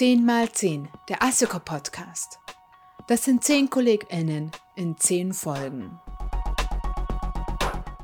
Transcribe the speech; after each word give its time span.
10 0.00 0.24
mal 0.24 0.50
10, 0.50 0.88
der 1.10 1.22
ASECO 1.22 1.58
Podcast. 1.58 2.38
Das 3.06 3.22
sind 3.22 3.44
10 3.44 3.68
KollegInnen 3.68 4.50
in 4.74 4.96
10 4.96 5.34
Folgen. 5.34 6.00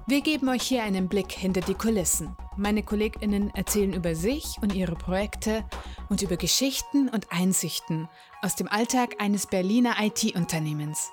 Wir 0.06 0.21
geben 0.21 0.51
euch 0.51 0.65
hier 0.65 0.83
einen 0.83 1.09
Blick 1.09 1.33
hinter 1.33 1.63
die 1.63 1.72
Kulissen. 1.72 2.37
Meine 2.59 2.83
KollegInnen 2.83 3.49
erzählen 3.54 3.95
über 3.95 4.15
sich 4.15 4.56
und 4.61 4.74
ihre 4.74 4.95
Projekte 4.95 5.65
und 6.11 6.21
über 6.21 6.37
Geschichten 6.37 7.09
und 7.09 7.33
Einsichten 7.33 8.10
aus 8.42 8.56
dem 8.56 8.69
Alltag 8.69 9.15
eines 9.19 9.47
Berliner 9.47 9.94
IT-Unternehmens. 9.99 11.08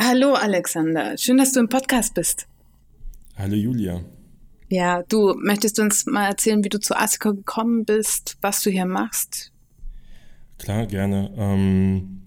Hallo 0.00 0.34
Alexander, 0.34 1.16
schön, 1.16 1.38
dass 1.38 1.52
du 1.52 1.60
im 1.60 1.68
Podcast 1.68 2.14
bist. 2.14 2.48
Hallo 3.36 3.54
Julia. 3.54 4.02
Ja, 4.72 5.02
du 5.02 5.34
möchtest 5.34 5.78
uns 5.80 6.06
mal 6.06 6.28
erzählen, 6.28 6.64
wie 6.64 6.70
du 6.70 6.80
zu 6.80 6.96
ASICO 6.96 7.34
gekommen 7.34 7.84
bist, 7.84 8.38
was 8.40 8.62
du 8.62 8.70
hier 8.70 8.86
machst? 8.86 9.52
Klar, 10.56 10.86
gerne. 10.86 11.30
Ähm, 11.36 12.22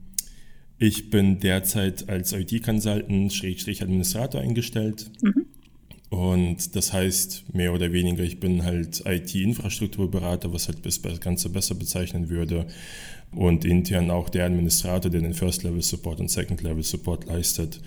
ich 0.78 1.10
bin 1.10 1.40
derzeit 1.40 2.08
als 2.08 2.34
IT-Consultant, 2.34 3.34
Schrägstrich 3.34 3.82
Administrator 3.82 4.42
eingestellt. 4.42 5.10
Mhm. 5.24 5.48
Und 6.12 6.76
das 6.76 6.94
heißt, 6.94 7.56
mehr 7.56 7.74
oder 7.74 7.92
weniger, 7.92 8.22
ich 8.22 8.40
bin 8.40 8.64
halt 8.64 9.02
IT-Infrastrukturberater, 9.08 10.54
was 10.54 10.68
halt 10.68 10.86
das 10.86 11.02
Ganze 11.20 11.50
besser 11.50 11.74
bezeichnen 11.74 12.30
würde. 12.30 12.68
Und 13.32 13.66
intern 13.66 14.12
auch 14.12 14.30
der 14.30 14.46
Administrator, 14.46 15.10
der 15.10 15.22
den 15.22 15.34
First-Level-Support 15.34 16.20
und 16.20 16.30
Second-Level-Support 16.30 17.26
leistet. 17.26 17.82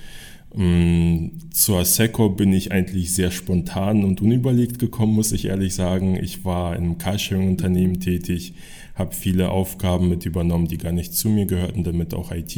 Mm, 0.55 1.51
zur 1.53 1.85
SECO 1.85 2.31
bin 2.31 2.53
ich 2.53 2.73
eigentlich 2.73 3.13
sehr 3.13 3.31
spontan 3.31 4.05
und 4.05 4.23
unüberlegt 4.23 4.79
gekommen, 4.79 5.15
muss 5.15 5.33
ich 5.33 5.45
ehrlich 5.47 5.75
sagen. 5.75 6.19
Ich 6.23 6.45
war 6.45 6.75
in 6.75 6.85
einem 6.85 6.99
Carsharing-Unternehmen 6.99 8.01
tätig, 8.01 8.55
habe 8.95 9.15
viele 9.15 9.51
Aufgaben 9.51 10.09
mit 10.09 10.25
übernommen, 10.25 10.67
die 10.67 10.79
gar 10.79 10.93
nicht 10.93 11.15
zu 11.15 11.29
mir 11.29 11.47
gehörten, 11.47 11.85
damit 11.85 12.15
auch 12.15 12.33
IT. 12.33 12.57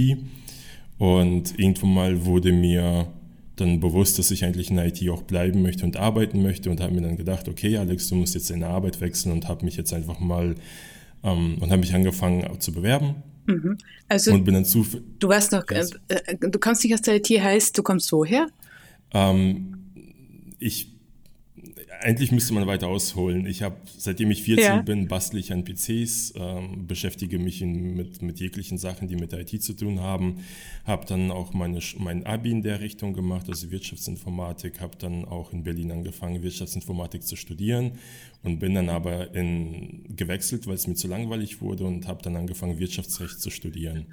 Und 0.98 1.58
irgendwann 1.58 1.94
mal 1.94 2.24
wurde 2.24 2.52
mir 2.52 3.08
dann 3.56 3.80
bewusst, 3.80 4.18
dass 4.18 4.30
ich 4.30 4.44
eigentlich 4.44 4.70
in 4.70 4.78
IT 4.78 5.06
auch 5.11 5.22
bleiben 5.22 5.62
möchte 5.62 5.84
und 5.84 5.96
arbeiten 5.96 6.42
möchte 6.42 6.70
und 6.70 6.80
habe 6.80 6.94
mir 6.94 7.02
dann 7.02 7.16
gedacht, 7.16 7.48
okay 7.48 7.77
Alex, 7.77 8.08
du 8.08 8.14
musst 8.14 8.34
jetzt 8.34 8.50
deine 8.50 8.68
Arbeit 8.68 9.00
wechseln 9.00 9.33
und 9.33 9.48
habe 9.48 9.64
mich 9.64 9.77
jetzt 9.77 9.92
einfach 9.92 10.20
mal 10.20 10.55
ähm, 11.24 11.56
und 11.61 11.70
habe 11.70 11.80
mich 11.80 11.94
angefangen 11.94 12.46
zu 12.61 12.72
bewerben 12.72 13.16
Mhm. 13.46 13.78
Also 14.08 14.33
und 14.33 14.44
bin 14.44 14.55
dann 14.55 14.64
zu. 14.64 14.86
Du 15.19 15.28
weißt 15.28 15.52
noch, 15.52 15.64
äh, 15.69 15.84
äh, 16.08 16.36
du 16.38 16.58
kommst 16.58 16.84
nicht 16.84 16.94
aus 16.94 17.02
der 17.02 17.16
IT, 17.16 17.28
heißt, 17.28 17.77
du 17.77 17.83
kommst 17.83 18.10
woher? 18.12 18.48
Ähm, 19.12 19.74
ich 20.58 20.99
eigentlich 22.02 22.32
müsste 22.32 22.54
man 22.54 22.66
weiter 22.66 22.88
ausholen. 22.88 23.46
Ich 23.46 23.62
habe, 23.62 23.76
seitdem 23.96 24.30
ich 24.30 24.42
14 24.42 24.64
ja. 24.64 24.82
bin, 24.82 25.08
bastle 25.08 25.38
ich 25.38 25.52
an 25.52 25.64
PCs, 25.64 26.34
ähm, 26.36 26.86
beschäftige 26.86 27.38
mich 27.38 27.62
in, 27.62 27.94
mit, 27.94 28.22
mit 28.22 28.40
jeglichen 28.40 28.78
Sachen, 28.78 29.08
die 29.08 29.16
mit 29.16 29.32
IT 29.32 29.62
zu 29.62 29.74
tun 29.74 30.00
haben. 30.00 30.44
Habe 30.84 31.06
dann 31.06 31.30
auch 31.30 31.52
meine, 31.52 31.80
mein 31.98 32.26
Abi 32.26 32.50
in 32.50 32.62
der 32.62 32.80
Richtung 32.80 33.12
gemacht, 33.12 33.48
also 33.48 33.70
Wirtschaftsinformatik. 33.70 34.80
Habe 34.80 34.96
dann 34.98 35.24
auch 35.24 35.52
in 35.52 35.64
Berlin 35.64 35.92
angefangen, 35.92 36.42
Wirtschaftsinformatik 36.42 37.22
zu 37.22 37.36
studieren 37.36 37.92
und 38.42 38.58
bin 38.58 38.74
dann 38.74 38.88
aber 38.88 39.34
in, 39.34 40.16
gewechselt, 40.16 40.66
weil 40.66 40.74
es 40.74 40.86
mir 40.86 40.94
zu 40.94 41.08
langweilig 41.08 41.60
wurde 41.60 41.84
und 41.84 42.06
habe 42.06 42.22
dann 42.22 42.36
angefangen, 42.36 42.78
Wirtschaftsrecht 42.78 43.40
zu 43.40 43.50
studieren. 43.50 44.06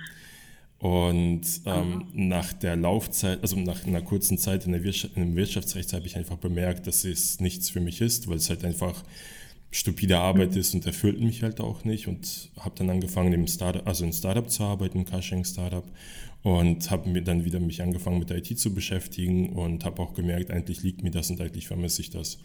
Und 0.79 1.41
ähm, 1.65 2.05
nach 2.13 2.53
der 2.53 2.75
Laufzeit, 2.75 3.41
also 3.41 3.55
nach 3.55 3.85
einer 3.85 4.01
kurzen 4.01 4.37
Zeit 4.37 4.65
in, 4.65 4.73
der 4.73 4.83
Wirtschaft, 4.83 5.15
dem 5.15 5.35
Wirtschaftsrecht 5.35 5.91
habe 5.93 6.05
ich 6.05 6.15
einfach 6.15 6.37
bemerkt, 6.37 6.85
dass 6.85 7.03
es 7.03 7.39
nichts 7.39 7.69
für 7.71 7.79
mich 7.79 7.99
ist, 7.99 8.27
weil 8.27 8.37
es 8.37 8.49
halt 8.49 8.63
einfach 8.63 9.03
stupide 9.71 10.19
Arbeit 10.19 10.51
mhm. 10.51 10.59
ist 10.59 10.75
und 10.75 10.85
erfüllt 10.85 11.19
mich 11.19 11.41
halt 11.41 11.61
auch 11.61 11.83
nicht. 11.83 12.07
Und 12.07 12.51
habe 12.59 12.75
dann 12.77 12.91
angefangen, 12.91 13.33
im 13.33 13.47
Startup, 13.47 13.87
also 13.87 14.05
in 14.05 14.13
Startup 14.13 14.47
zu 14.47 14.63
arbeiten, 14.63 14.99
im 14.99 15.05
Carsharing-Startup. 15.05 15.85
Und 16.43 16.91
habe 16.91 17.09
mir 17.09 17.23
dann 17.23 17.43
wieder 17.43 17.59
mich 17.59 17.81
angefangen 17.81 18.19
mit 18.19 18.29
IT 18.29 18.59
zu 18.59 18.73
beschäftigen 18.73 19.49
und 19.49 19.83
habe 19.83 20.01
auch 20.01 20.13
gemerkt, 20.13 20.51
eigentlich 20.51 20.83
liegt 20.83 21.01
mir 21.01 21.11
das 21.11 21.31
und 21.31 21.41
eigentlich 21.41 21.67
vermisse 21.67 22.01
ich 22.01 22.11
das. 22.11 22.37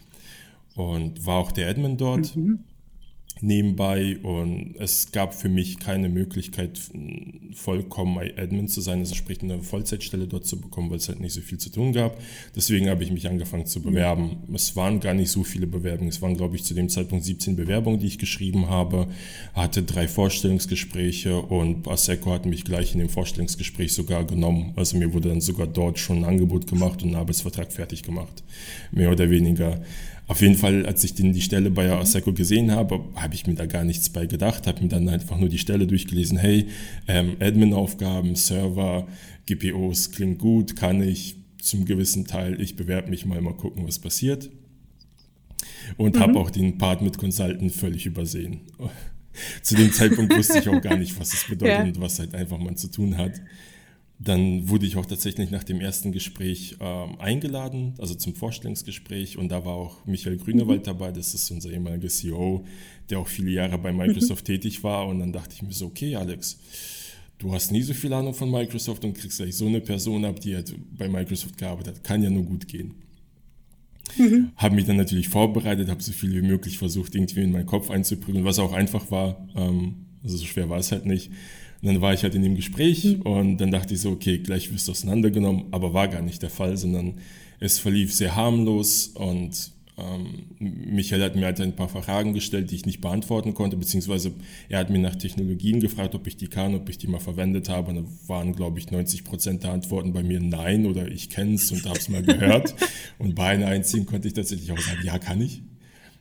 Und 0.75 1.23
war 1.25 1.37
auch 1.37 1.51
der 1.51 1.69
Admin 1.69 1.97
dort. 1.97 2.35
Mhm 2.35 2.63
nebenbei 3.43 4.17
und 4.23 4.75
es 4.79 5.11
gab 5.11 5.35
für 5.35 5.49
mich 5.49 5.79
keine 5.79 6.09
Möglichkeit, 6.09 6.79
vollkommen 7.53 8.17
Admin 8.37 8.67
zu 8.67 8.81
sein, 8.81 8.99
also 8.99 9.13
sprich 9.15 9.41
eine 9.41 9.61
Vollzeitstelle 9.61 10.27
dort 10.27 10.45
zu 10.45 10.59
bekommen, 10.59 10.89
weil 10.89 10.97
es 10.97 11.09
halt 11.09 11.19
nicht 11.19 11.33
so 11.33 11.41
viel 11.41 11.57
zu 11.57 11.69
tun 11.69 11.93
gab. 11.93 12.19
Deswegen 12.55 12.89
habe 12.89 13.03
ich 13.03 13.11
mich 13.11 13.27
angefangen 13.27 13.65
zu 13.65 13.81
bewerben. 13.81 14.37
Es 14.53 14.75
waren 14.75 14.99
gar 14.99 15.13
nicht 15.13 15.29
so 15.29 15.43
viele 15.43 15.67
Bewerbungen. 15.67 16.09
Es 16.09 16.21
waren, 16.21 16.35
glaube 16.35 16.55
ich, 16.55 16.63
zu 16.63 16.73
dem 16.73 16.89
Zeitpunkt 16.89 17.25
17 17.25 17.55
Bewerbungen, 17.55 17.99
die 17.99 18.07
ich 18.07 18.17
geschrieben 18.17 18.69
habe, 18.69 19.07
hatte 19.53 19.83
drei 19.83 20.07
Vorstellungsgespräche 20.07 21.37
und 21.41 21.87
Aseco 21.87 22.31
hat 22.31 22.45
mich 22.45 22.63
gleich 22.63 22.93
in 22.93 22.99
dem 22.99 23.09
Vorstellungsgespräch 23.09 23.93
sogar 23.93 24.25
genommen. 24.25 24.73
Also 24.75 24.97
mir 24.97 25.13
wurde 25.13 25.29
dann 25.29 25.41
sogar 25.41 25.67
dort 25.67 25.99
schon 25.99 26.19
ein 26.19 26.25
Angebot 26.25 26.67
gemacht 26.67 27.03
und 27.03 27.09
ein 27.09 27.15
Arbeitsvertrag 27.15 27.71
fertig 27.71 28.03
gemacht. 28.03 28.43
Mehr 28.91 29.11
oder 29.11 29.29
weniger. 29.29 29.81
Auf 30.27 30.41
jeden 30.41 30.55
Fall, 30.55 30.85
als 30.85 31.03
ich 31.03 31.15
die 31.15 31.41
Stelle 31.41 31.69
bei 31.69 31.91
Asseco 31.91 32.31
gesehen 32.31 32.71
habe, 32.71 33.03
habe 33.15 33.35
ich 33.35 33.45
mir 33.45 33.55
da 33.55 33.65
gar 33.65 33.83
nichts 33.83 34.09
bei 34.09 34.25
gedacht, 34.25 34.67
habe 34.67 34.81
mir 34.81 34.87
dann 34.87 35.09
einfach 35.09 35.37
nur 35.37 35.49
die 35.49 35.57
Stelle 35.57 35.85
durchgelesen, 35.85 36.37
hey, 36.37 36.67
ähm, 37.07 37.35
Admin-Aufgaben, 37.39 38.35
Server, 38.35 39.05
GPOs 39.45 40.11
klingt 40.11 40.39
gut, 40.39 40.75
kann 40.77 41.01
ich 41.01 41.35
zum 41.61 41.85
gewissen 41.85 42.25
Teil, 42.25 42.61
ich 42.61 42.75
bewerbe 42.75 43.09
mich 43.09 43.25
mal, 43.25 43.41
mal 43.41 43.53
gucken, 43.53 43.85
was 43.85 43.99
passiert. 43.99 44.49
Und 45.97 46.15
mhm. 46.15 46.19
habe 46.19 46.39
auch 46.39 46.49
den 46.49 46.77
Part 46.77 47.01
mit 47.01 47.17
Consultant 47.17 47.71
völlig 47.71 48.05
übersehen. 48.05 48.61
Zu 49.61 49.75
dem 49.75 49.91
Zeitpunkt 49.91 50.35
wusste 50.35 50.59
ich 50.59 50.69
auch 50.69 50.81
gar 50.81 50.97
nicht, 50.97 51.19
was 51.19 51.33
es 51.33 51.45
bedeutet 51.49 51.77
ja. 51.77 51.83
und 51.83 51.99
was 51.99 52.19
halt 52.19 52.35
einfach 52.35 52.59
man 52.59 52.77
zu 52.77 52.89
tun 52.89 53.17
hat. 53.17 53.41
Dann 54.23 54.69
wurde 54.69 54.85
ich 54.85 54.95
auch 54.95 55.05
tatsächlich 55.05 55.51
nach 55.51 55.65
dem 55.65 55.81
ersten 55.81 56.13
Gespräch 56.13 56.77
ähm, 56.79 57.19
eingeladen, 57.19 57.93
also 57.97 58.15
zum 58.15 58.35
Vorstellungsgespräch. 58.35 59.37
Und 59.37 59.49
da 59.49 59.65
war 59.65 59.73
auch 59.73 60.05
Michael 60.05 60.37
Grünewald 60.37 60.81
mhm. 60.81 60.85
dabei, 60.85 61.11
das 61.11 61.33
ist 61.33 61.51
unser 61.51 61.71
ehemaliger 61.71 62.07
CEO, 62.07 62.63
der 63.09 63.19
auch 63.19 63.27
viele 63.27 63.51
Jahre 63.51 63.77
bei 63.77 63.91
Microsoft 63.91 64.47
mhm. 64.47 64.53
tätig 64.53 64.83
war. 64.83 65.07
Und 65.07 65.19
dann 65.19 65.33
dachte 65.33 65.55
ich 65.55 65.61
mir 65.61 65.73
so, 65.73 65.87
okay, 65.87 66.15
Alex, 66.15 66.57
du 67.37 67.51
hast 67.51 67.71
nie 67.71 67.81
so 67.81 67.93
viel 67.93 68.13
Ahnung 68.13 68.33
von 68.33 68.49
Microsoft 68.49 69.03
und 69.03 69.13
kriegst 69.13 69.37
gleich 69.37 69.55
so 69.55 69.67
eine 69.67 69.81
Person 69.81 70.23
ab, 70.23 70.39
die 70.39 70.55
halt 70.55 70.73
bei 70.97 71.09
Microsoft 71.09 71.57
gearbeitet 71.57 71.95
hat. 71.95 72.03
Kann 72.05 72.23
ja 72.23 72.29
nur 72.29 72.43
gut 72.43 72.67
gehen. 72.67 72.95
Mhm. 74.17 74.51
Habe 74.55 74.75
mich 74.75 74.85
dann 74.85 74.97
natürlich 74.97 75.27
vorbereitet, 75.27 75.89
habe 75.89 76.01
so 76.01 76.13
viel 76.13 76.31
wie 76.31 76.47
möglich 76.47 76.77
versucht, 76.77 77.15
irgendwie 77.15 77.41
in 77.41 77.51
meinen 77.51 77.65
Kopf 77.65 77.89
einzuprügeln, 77.89 78.45
was 78.45 78.59
auch 78.59 78.71
einfach 78.71 79.11
war. 79.11 79.47
Ähm, 79.55 80.05
also 80.23 80.37
so 80.37 80.45
schwer 80.45 80.69
war 80.69 80.79
es 80.79 80.93
halt 80.93 81.05
nicht. 81.05 81.29
Und 81.83 81.89
dann 81.89 82.01
war 82.01 82.13
ich 82.13 82.23
halt 82.23 82.33
in 82.33 82.43
dem 82.43 82.55
Gespräch 82.55 83.03
mhm. 83.03 83.21
und 83.23 83.57
dann 83.57 83.69
dachte 83.69 83.93
ich 83.93 83.99
so, 83.99 84.11
okay, 84.11 84.37
gleich 84.37 84.71
wirst 84.71 84.87
du 84.87 84.93
auseinandergenommen, 84.93 85.65
aber 85.71 85.93
war 85.93 86.07
gar 86.07 86.21
nicht 86.21 86.41
der 86.41 86.49
Fall, 86.49 86.77
sondern 86.77 87.15
es 87.59 87.77
verlief 87.77 88.13
sehr 88.13 88.37
harmlos 88.37 89.07
und 89.07 89.73
ähm, 89.97 90.45
Michael 90.59 91.21
hat 91.21 91.35
mir 91.35 91.45
halt 91.45 91.59
ein 91.59 91.75
paar 91.75 91.89
Fragen 91.89 92.33
gestellt, 92.33 92.71
die 92.71 92.75
ich 92.75 92.85
nicht 92.85 93.01
beantworten 93.01 93.53
konnte, 93.53 93.75
beziehungsweise 93.75 94.31
er 94.69 94.79
hat 94.79 94.89
mir 94.89 94.99
nach 94.99 95.15
Technologien 95.15 95.81
gefragt, 95.81 96.15
ob 96.15 96.25
ich 96.25 96.37
die 96.37 96.47
kann, 96.47 96.73
ob 96.73 96.89
ich 96.89 96.97
die 96.97 97.07
mal 97.07 97.19
verwendet 97.19 97.69
habe. 97.69 97.91
Und 97.91 97.95
da 97.97 98.03
waren, 98.27 98.55
glaube 98.55 98.79
ich, 98.79 98.89
90 98.89 99.23
Prozent 99.23 99.63
der 99.63 99.71
Antworten 99.71 100.13
bei 100.13 100.23
mir 100.23 100.39
nein 100.39 100.87
oder 100.87 101.07
ich 101.11 101.29
kenne 101.29 101.55
es 101.55 101.71
und 101.71 101.85
habe 101.85 101.99
es 101.99 102.09
mal 102.09 102.23
gehört. 102.23 102.73
und 103.19 103.35
bei 103.35 103.49
einer 103.49 103.67
einzigen 103.67 104.05
konnte 104.05 104.27
ich 104.27 104.33
tatsächlich 104.33 104.71
auch 104.71 104.79
sagen, 104.79 105.01
ja, 105.03 105.19
kann 105.19 105.41
ich. 105.41 105.61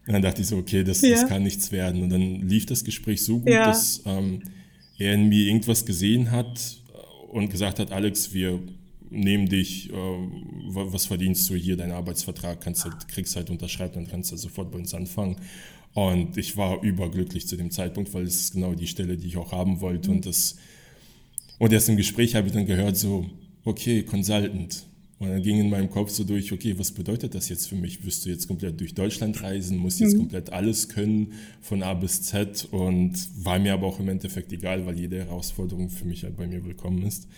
Und 0.06 0.12
dann 0.12 0.22
dachte 0.22 0.42
ich 0.42 0.48
so, 0.48 0.56
okay, 0.56 0.84
das, 0.84 1.00
ja. 1.00 1.12
das 1.12 1.26
kann 1.26 1.42
nichts 1.42 1.72
werden. 1.72 2.02
Und 2.02 2.10
dann 2.10 2.46
lief 2.46 2.66
das 2.66 2.84
Gespräch 2.84 3.24
so 3.24 3.38
gut, 3.38 3.48
ja. 3.48 3.66
dass 3.66 4.02
ähm, 4.04 4.42
er 5.02 5.14
in 5.14 5.28
mir 5.28 5.46
irgendwas 5.46 5.84
gesehen 5.84 6.30
hat 6.30 6.78
und 7.28 7.50
gesagt 7.50 7.78
hat, 7.78 7.92
Alex, 7.92 8.32
wir 8.32 8.60
nehmen 9.10 9.48
dich, 9.48 9.90
äh, 9.90 9.94
was 9.94 11.06
verdienst 11.06 11.48
du 11.50 11.54
hier, 11.54 11.76
dein 11.76 11.92
Arbeitsvertrag, 11.92 12.60
kannst 12.60 12.84
halt, 12.84 13.08
kriegst 13.08 13.36
halt 13.36 13.50
unterschreibt, 13.50 13.96
dann 13.96 14.08
kannst 14.08 14.32
du 14.32 14.36
sofort 14.36 14.70
bei 14.70 14.78
uns 14.78 14.94
anfangen. 14.94 15.36
Und 15.94 16.38
ich 16.38 16.56
war 16.56 16.82
überglücklich 16.82 17.46
zu 17.46 17.56
dem 17.56 17.70
Zeitpunkt, 17.70 18.14
weil 18.14 18.24
es 18.24 18.36
ist 18.36 18.52
genau 18.54 18.74
die 18.74 18.86
Stelle, 18.86 19.16
die 19.16 19.28
ich 19.28 19.36
auch 19.36 19.52
haben 19.52 19.80
wollte. 19.80 20.08
Mhm. 20.08 20.16
Und, 20.16 20.26
das, 20.26 20.56
und 21.58 21.72
erst 21.72 21.88
im 21.88 21.96
Gespräch 21.96 22.34
habe 22.34 22.46
ich 22.46 22.54
dann 22.54 22.66
gehört, 22.66 22.96
so, 22.96 23.28
okay, 23.64 24.02
Consultant, 24.02 24.86
und 25.22 25.28
dann 25.28 25.40
ging 25.40 25.60
in 25.60 25.70
meinem 25.70 25.88
Kopf 25.88 26.10
so 26.10 26.24
durch, 26.24 26.52
okay, 26.52 26.76
was 26.80 26.90
bedeutet 26.90 27.36
das 27.36 27.48
jetzt 27.48 27.68
für 27.68 27.76
mich? 27.76 28.04
Wirst 28.04 28.26
du 28.26 28.30
jetzt 28.30 28.48
komplett 28.48 28.80
durch 28.80 28.92
Deutschland 28.92 29.40
reisen, 29.40 29.78
musst 29.78 30.00
jetzt 30.00 30.14
mhm. 30.14 30.22
komplett 30.22 30.52
alles 30.52 30.88
können 30.88 31.34
von 31.60 31.84
A 31.84 31.94
bis 31.94 32.22
Z 32.22 32.66
und 32.72 33.14
war 33.36 33.60
mir 33.60 33.72
aber 33.74 33.86
auch 33.86 34.00
im 34.00 34.08
Endeffekt 34.08 34.52
egal, 34.52 34.84
weil 34.84 34.98
jede 34.98 35.20
Herausforderung 35.20 35.90
für 35.90 36.06
mich 36.06 36.24
halt 36.24 36.36
bei 36.36 36.48
mir 36.48 36.64
willkommen 36.64 37.04
ist. 37.04 37.28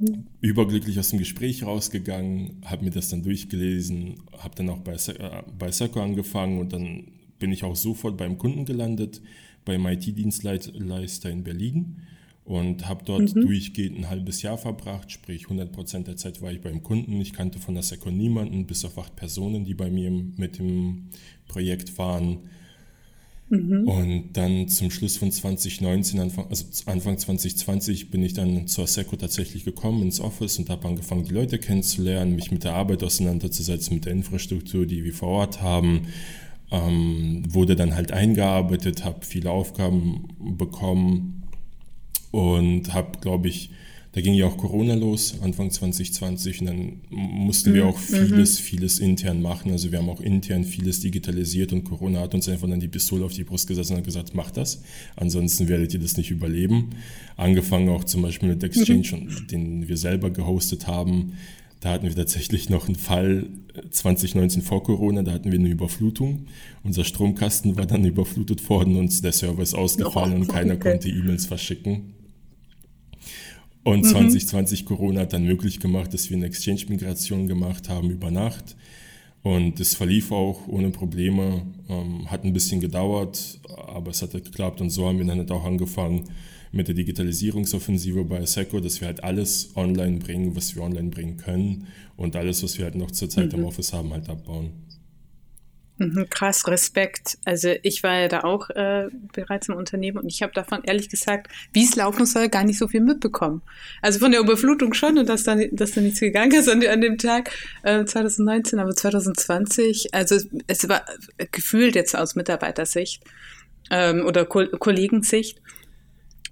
Mhm. 0.00 0.24
Überglücklich 0.40 0.98
aus 0.98 1.10
dem 1.10 1.20
Gespräch 1.20 1.62
rausgegangen, 1.62 2.60
habe 2.64 2.86
mir 2.86 2.90
das 2.90 3.08
dann 3.08 3.22
durchgelesen, 3.22 4.16
habe 4.36 4.56
dann 4.56 4.68
auch 4.70 4.78
bei, 4.78 4.94
äh, 4.94 5.42
bei 5.56 5.70
Circo 5.70 6.02
angefangen 6.02 6.58
und 6.58 6.72
dann 6.72 7.04
bin 7.38 7.52
ich 7.52 7.62
auch 7.62 7.76
sofort 7.76 8.16
beim 8.16 8.36
Kunden 8.36 8.64
gelandet, 8.64 9.22
beim 9.64 9.86
IT-Dienstleister 9.86 11.30
in 11.30 11.44
Berlin 11.44 11.98
und 12.48 12.88
habe 12.88 13.04
dort 13.04 13.34
mhm. 13.34 13.42
durchgehend 13.42 13.98
ein 13.98 14.08
halbes 14.08 14.40
Jahr 14.40 14.56
verbracht, 14.56 15.12
sprich 15.12 15.44
100 15.44 15.70
Prozent 15.70 16.06
der 16.06 16.16
Zeit 16.16 16.40
war 16.40 16.50
ich 16.50 16.62
beim 16.62 16.82
Kunden. 16.82 17.20
Ich 17.20 17.34
kannte 17.34 17.58
von 17.58 17.74
der 17.74 17.82
Seco 17.82 18.10
niemanden, 18.10 18.64
bis 18.64 18.86
auf 18.86 18.96
acht 18.96 19.14
Personen, 19.16 19.66
die 19.66 19.74
bei 19.74 19.90
mir 19.90 20.10
mit 20.10 20.58
dem 20.58 21.08
Projekt 21.46 21.98
waren. 21.98 22.38
Mhm. 23.50 23.86
Und 23.86 24.32
dann 24.32 24.66
zum 24.68 24.90
Schluss 24.90 25.18
von 25.18 25.30
2019, 25.30 26.20
Anfang, 26.20 26.46
also 26.48 26.64
Anfang 26.86 27.18
2020, 27.18 28.10
bin 28.10 28.22
ich 28.22 28.32
dann 28.32 28.66
zur 28.66 28.86
Seco 28.86 29.16
tatsächlich 29.16 29.66
gekommen 29.66 30.00
ins 30.00 30.18
Office 30.18 30.58
und 30.58 30.70
habe 30.70 30.88
angefangen, 30.88 31.24
die 31.24 31.34
Leute 31.34 31.58
kennenzulernen, 31.58 32.34
mich 32.34 32.50
mit 32.50 32.64
der 32.64 32.72
Arbeit 32.72 33.02
auseinanderzusetzen, 33.02 33.96
mit 33.96 34.06
der 34.06 34.12
Infrastruktur, 34.12 34.86
die 34.86 35.04
wir 35.04 35.12
vor 35.12 35.28
Ort 35.28 35.60
haben. 35.60 36.08
Ähm, 36.70 37.42
wurde 37.46 37.76
dann 37.76 37.94
halt 37.94 38.12
eingearbeitet, 38.12 39.04
habe 39.04 39.24
viele 39.26 39.50
Aufgaben 39.50 40.28
bekommen 40.56 41.38
und 42.30 42.92
habe, 42.94 43.18
glaube 43.20 43.48
ich, 43.48 43.70
da 44.12 44.22
ging 44.22 44.34
ja 44.34 44.46
auch 44.46 44.56
Corona 44.56 44.94
los, 44.94 45.36
Anfang 45.42 45.70
2020, 45.70 46.62
und 46.62 46.66
dann 46.66 47.00
mussten 47.10 47.74
wir 47.74 47.84
mhm. 47.84 47.90
auch 47.90 47.98
vieles, 47.98 48.58
mhm. 48.58 48.64
vieles 48.64 48.98
intern 48.98 49.42
machen. 49.42 49.70
Also 49.70 49.92
wir 49.92 49.98
haben 49.98 50.08
auch 50.08 50.20
intern 50.20 50.64
vieles 50.64 51.00
digitalisiert 51.00 51.72
und 51.72 51.84
Corona 51.84 52.20
hat 52.20 52.34
uns 52.34 52.48
einfach 52.48 52.68
dann 52.68 52.80
die 52.80 52.88
Pistole 52.88 53.24
auf 53.24 53.34
die 53.34 53.44
Brust 53.44 53.68
gesetzt 53.68 53.90
und 53.90 53.98
hat 53.98 54.04
gesagt, 54.04 54.34
macht 54.34 54.56
das, 54.56 54.82
ansonsten 55.16 55.68
werdet 55.68 55.92
ihr 55.92 56.00
das 56.00 56.16
nicht 56.16 56.30
überleben. 56.30 56.90
Angefangen 57.36 57.90
auch 57.90 58.04
zum 58.04 58.22
Beispiel 58.22 58.48
mit 58.48 58.62
Exchange, 58.62 59.08
mhm. 59.12 59.46
den 59.46 59.88
wir 59.88 59.96
selber 59.96 60.30
gehostet 60.30 60.86
haben. 60.86 61.34
Da 61.80 61.92
hatten 61.92 62.08
wir 62.08 62.14
tatsächlich 62.16 62.70
noch 62.70 62.86
einen 62.86 62.96
Fall 62.96 63.46
2019 63.90 64.62
vor 64.62 64.82
Corona, 64.82 65.22
da 65.22 65.32
hatten 65.32 65.52
wir 65.52 65.58
eine 65.58 65.68
Überflutung. 65.68 66.46
Unser 66.82 67.04
Stromkasten 67.04 67.76
war 67.76 67.86
dann 67.86 68.04
überflutet 68.06 68.68
worden 68.68 68.96
und 68.96 69.22
der 69.22 69.32
Server 69.32 69.62
ist 69.62 69.74
ausgefallen 69.74 70.32
oh, 70.32 70.36
und 70.36 70.48
keiner 70.48 70.76
konnte 70.76 71.08
E-Mails 71.08 71.46
verschicken. 71.46 72.14
Und 73.84 74.04
mhm. 74.04 74.10
2020 74.10 74.84
Corona 74.84 75.20
hat 75.20 75.32
dann 75.32 75.44
möglich 75.44 75.80
gemacht, 75.80 76.12
dass 76.12 76.30
wir 76.30 76.36
eine 76.36 76.46
Exchange-Migration 76.46 77.46
gemacht 77.46 77.88
haben 77.88 78.10
über 78.10 78.30
Nacht. 78.30 78.76
Und 79.42 79.80
es 79.80 79.94
verlief 79.94 80.32
auch 80.32 80.66
ohne 80.66 80.90
Probleme, 80.90 81.62
ähm, 81.88 82.30
hat 82.30 82.44
ein 82.44 82.52
bisschen 82.52 82.80
gedauert, 82.80 83.60
aber 83.86 84.10
es 84.10 84.20
hat 84.20 84.32
geklappt. 84.32 84.80
Und 84.80 84.90
so 84.90 85.06
haben 85.06 85.18
wir 85.18 85.24
dann 85.24 85.38
halt 85.38 85.50
auch 85.50 85.64
angefangen 85.64 86.24
mit 86.72 86.88
der 86.88 86.94
Digitalisierungsoffensive 86.94 88.24
bei 88.24 88.44
Seco, 88.44 88.80
dass 88.80 89.00
wir 89.00 89.08
halt 89.08 89.24
alles 89.24 89.70
online 89.74 90.18
bringen, 90.18 90.54
was 90.54 90.74
wir 90.74 90.82
online 90.82 91.08
bringen 91.08 91.36
können 91.36 91.86
und 92.16 92.36
alles, 92.36 92.62
was 92.62 92.76
wir 92.78 92.84
halt 92.84 92.94
noch 92.94 93.10
zurzeit 93.10 93.52
mhm. 93.52 93.60
im 93.60 93.64
Office 93.64 93.92
haben, 93.92 94.12
halt 94.12 94.28
abbauen. 94.28 94.72
Mhm, 95.98 96.30
krass, 96.30 96.68
Respekt. 96.68 97.38
Also 97.44 97.74
ich 97.82 98.04
war 98.04 98.20
ja 98.20 98.28
da 98.28 98.44
auch 98.44 98.70
äh, 98.70 99.08
bereits 99.32 99.68
im 99.68 99.74
Unternehmen 99.74 100.18
und 100.18 100.28
ich 100.28 100.42
habe 100.42 100.52
davon 100.52 100.84
ehrlich 100.84 101.08
gesagt, 101.08 101.48
wie 101.72 101.84
es 101.84 101.96
laufen 101.96 102.24
soll, 102.24 102.48
gar 102.48 102.62
nicht 102.62 102.78
so 102.78 102.86
viel 102.86 103.00
mitbekommen. 103.00 103.62
Also 104.00 104.20
von 104.20 104.30
der 104.30 104.40
Überflutung 104.40 104.94
schon 104.94 105.18
und 105.18 105.28
dass 105.28 105.42
da, 105.42 105.56
dass 105.72 105.92
da 105.92 106.00
nichts 106.00 106.20
gegangen 106.20 106.52
ist 106.52 106.68
an, 106.68 106.86
an 106.86 107.00
dem 107.00 107.18
Tag 107.18 107.50
äh, 107.82 108.04
2019, 108.04 108.78
aber 108.78 108.94
2020, 108.94 110.14
also 110.14 110.36
es 110.68 110.88
war 110.88 111.04
gefühlt 111.50 111.96
jetzt 111.96 112.16
aus 112.16 112.36
Mitarbeitersicht 112.36 113.24
ähm, 113.90 114.24
oder 114.24 114.44
Ko 114.44 114.66
Kollegensicht. 114.78 115.60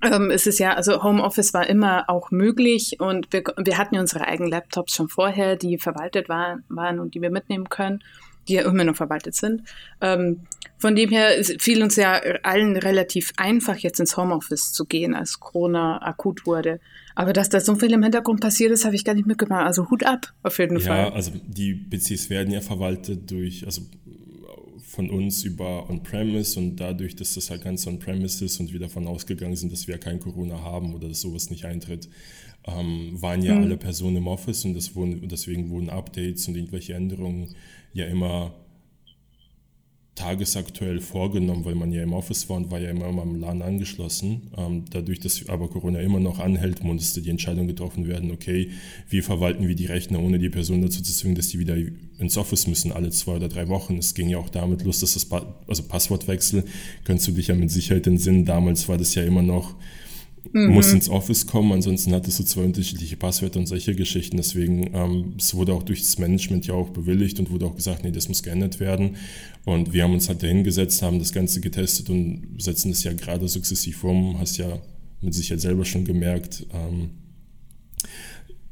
Ähm, 0.03 0.33
es 0.33 0.49
ist 0.49 0.59
ja, 0.59 0.75
also 0.75 1.05
Homeoffice 1.05 1.55
war 1.55 1.69
immer 1.69 2.11
auch 2.11 2.33
möglich 2.33 2.97
und 2.99 3.33
wir, 3.33 3.45
wir 3.57 3.79
hatten 3.79 3.95
ja 3.95 4.01
unsere 4.01 4.27
eigenen 4.27 4.51
Laptops 4.51 4.97
schon 4.97 5.09
vorher, 5.09 5.55
die 5.55 5.79
verwaltet 5.79 6.29
waren, 6.29 6.65
waren 6.69 6.99
und 6.99 7.15
die 7.15 7.23
wir 7.23 7.31
mitnehmen 7.31 7.69
können 7.69 8.03
die 8.49 8.55
ja 8.55 8.63
immer 8.63 8.85
noch 8.85 8.97
verwaltet 8.97 9.35
sind. 9.35 9.63
Ähm, 10.01 10.41
von 10.79 10.95
dem 10.95 11.11
her 11.11 11.43
fiel 11.59 11.83
uns 11.83 11.97
ja 11.97 12.21
allen 12.43 12.77
relativ 12.77 13.33
einfach, 13.37 13.77
jetzt 13.79 13.99
ins 13.99 14.17
Homeoffice 14.17 14.73
zu 14.73 14.85
gehen, 14.85 15.15
als 15.15 15.41
Corona 15.41 16.03
akut 16.03 16.47
wurde. 16.47 16.81
Aber 17.15 17.33
dass 17.33 17.49
da 17.49 17.61
so 17.61 17.77
viel 17.77 17.93
im 17.93 18.03
Hintergrund 18.03 18.41
passiert 18.41 18.73
ist, 18.73 18.85
habe 18.85 18.95
ich 18.95 19.05
gar 19.05 19.15
nicht 19.15 19.27
mitgemacht. 19.27 19.67
Also 19.67 19.89
Hut 19.91 20.05
ab, 20.05 20.33
auf 20.43 20.59
jeden 20.59 20.79
ja, 20.79 20.87
Fall. 20.87 20.99
Ja, 20.99 21.13
also 21.13 21.33
die 21.47 21.75
PCs 21.75 22.29
werden 22.29 22.53
ja 22.53 22.61
verwaltet 22.61 23.31
durch, 23.31 23.65
also 23.65 23.83
von 24.97 25.11
uns 25.11 25.45
über 25.45 25.91
On-Premise 25.91 26.59
und 26.59 26.77
dadurch, 26.77 27.15
dass 27.15 27.35
das 27.35 27.51
halt 27.51 27.63
ganz 27.63 27.87
On-Premise 27.87 28.47
ist 28.47 28.59
und 28.61 28.73
wir 28.73 28.81
davon 28.81 29.07
ausgegangen 29.07 29.55
sind, 29.55 29.71
dass 29.71 29.87
wir 29.87 29.99
kein 29.99 30.19
Corona 30.19 30.63
haben 30.63 30.95
oder 30.95 31.09
dass 31.09 31.21
sowas 31.21 31.51
nicht 31.51 31.67
eintritt, 31.67 32.09
ähm, 32.65 33.11
waren 33.13 33.43
ja 33.43 33.55
mhm. 33.55 33.65
alle 33.65 33.77
Personen 33.77 34.17
im 34.17 34.27
Office 34.27 34.65
und 34.65 34.73
das 34.73 34.95
wurden, 34.97 35.29
deswegen 35.29 35.69
wurden 35.69 35.91
Updates 35.91 36.49
und 36.49 36.57
irgendwelche 36.57 36.95
Änderungen 36.95 37.55
ja 37.93 38.07
immer 38.07 38.55
tagesaktuell 40.17 41.01
vorgenommen, 41.01 41.65
weil 41.65 41.75
man 41.75 41.93
ja 41.93 42.03
im 42.03 42.15
Office 42.15 42.49
war 42.49 42.57
und 42.57 42.71
war 42.71 42.81
ja 42.81 42.91
immer 42.91 43.07
am 43.07 43.39
LAN 43.39 43.63
angeschlossen. 43.63 44.51
Ähm, 44.57 44.85
dadurch, 44.91 45.21
dass 45.21 45.49
aber 45.49 45.69
Corona 45.69 46.01
immer 46.01 46.19
noch 46.19 46.41
anhält, 46.41 46.83
musste 46.83 47.23
die 47.23 47.31
Entscheidung 47.31 47.69
getroffen 47.69 48.09
werden, 48.09 48.31
okay, 48.31 48.71
wie 49.11 49.21
verwalten 49.21 49.69
wir 49.69 49.77
die 49.77 49.87
Rechner, 49.87 50.21
ohne 50.21 50.39
die 50.39 50.49
Person 50.49 50.83
dazu 50.83 51.03
zu 51.03 51.13
zwingen, 51.13 51.37
dass 51.37 51.49
die 51.49 51.59
wieder 51.59 51.77
ins 52.19 52.37
Office 52.37 52.67
müssen, 52.67 52.93
alle 52.93 53.11
zwei 53.11 53.37
oder 53.37 53.49
drei 53.49 53.69
Wochen. 53.69 53.99
Es 53.99 54.15
ging 54.15 54.31
ja 54.31 54.39
auch 54.39 54.49
damit 54.49 54.83
los, 54.83 55.01
dass 55.01 55.15
das 55.15 55.27
pa 55.27 55.55
also 55.69 55.83
Passwortwechsel, 55.83 56.65
könntest 57.05 57.29
du 57.29 57.33
dich 57.33 57.49
ja 57.49 57.55
mit 57.55 57.71
Sicherheit 57.71 58.07
entsinnen, 58.07 58.47
damals 58.47 58.89
war 58.89 58.97
das 58.97 59.15
ja 59.15 59.23
immer 59.23 59.43
noch 59.43 59.75
mhm. 60.53 60.73
muss 60.73 60.93
ins 60.93 61.09
Office 61.09 61.47
kommen, 61.47 61.73
ansonsten 61.73 62.13
hattest 62.13 62.39
du 62.39 62.45
zwei 62.45 62.63
unterschiedliche 62.63 63.17
Passwörter 63.17 63.59
und 63.59 63.67
solche 63.67 63.95
Geschichten. 63.95 64.37
Deswegen, 64.37 64.91
ähm, 64.95 65.35
es 65.39 65.55
wurde 65.55 65.73
auch 65.75 65.83
durch 65.83 66.01
das 66.01 66.19
Management 66.19 66.67
ja 66.67 66.75
auch 66.75 66.91
bewilligt 66.91 67.39
und 67.39 67.51
wurde 67.51 67.67
auch 67.67 67.77
gesagt, 67.77 68.05
nee, 68.05 68.11
das 68.11 68.29
muss 68.29 68.43
geändert 68.43 68.81
werden. 68.81 69.17
Und 69.65 69.93
wir 69.93 70.05
haben 70.05 70.15
uns 70.15 70.29
halt 70.29 70.43
dahingesetzt, 70.43 71.03
haben 71.03 71.19
das 71.19 71.33
Ganze 71.33 71.61
getestet 71.61 72.11
und 72.11 72.57
setzen 72.59 72.91
das 72.91 73.03
ja 73.05 73.13
gerade 73.13 73.49
sukzessiv 73.49 74.05
um. 74.05 74.39
Hast 74.39 74.59
ja 74.59 74.79
mit 75.21 75.35
Sicherheit 75.35 75.61
selber 75.61 75.85
schon 75.85 76.05
gemerkt. 76.05 76.67
Ähm, 76.73 77.11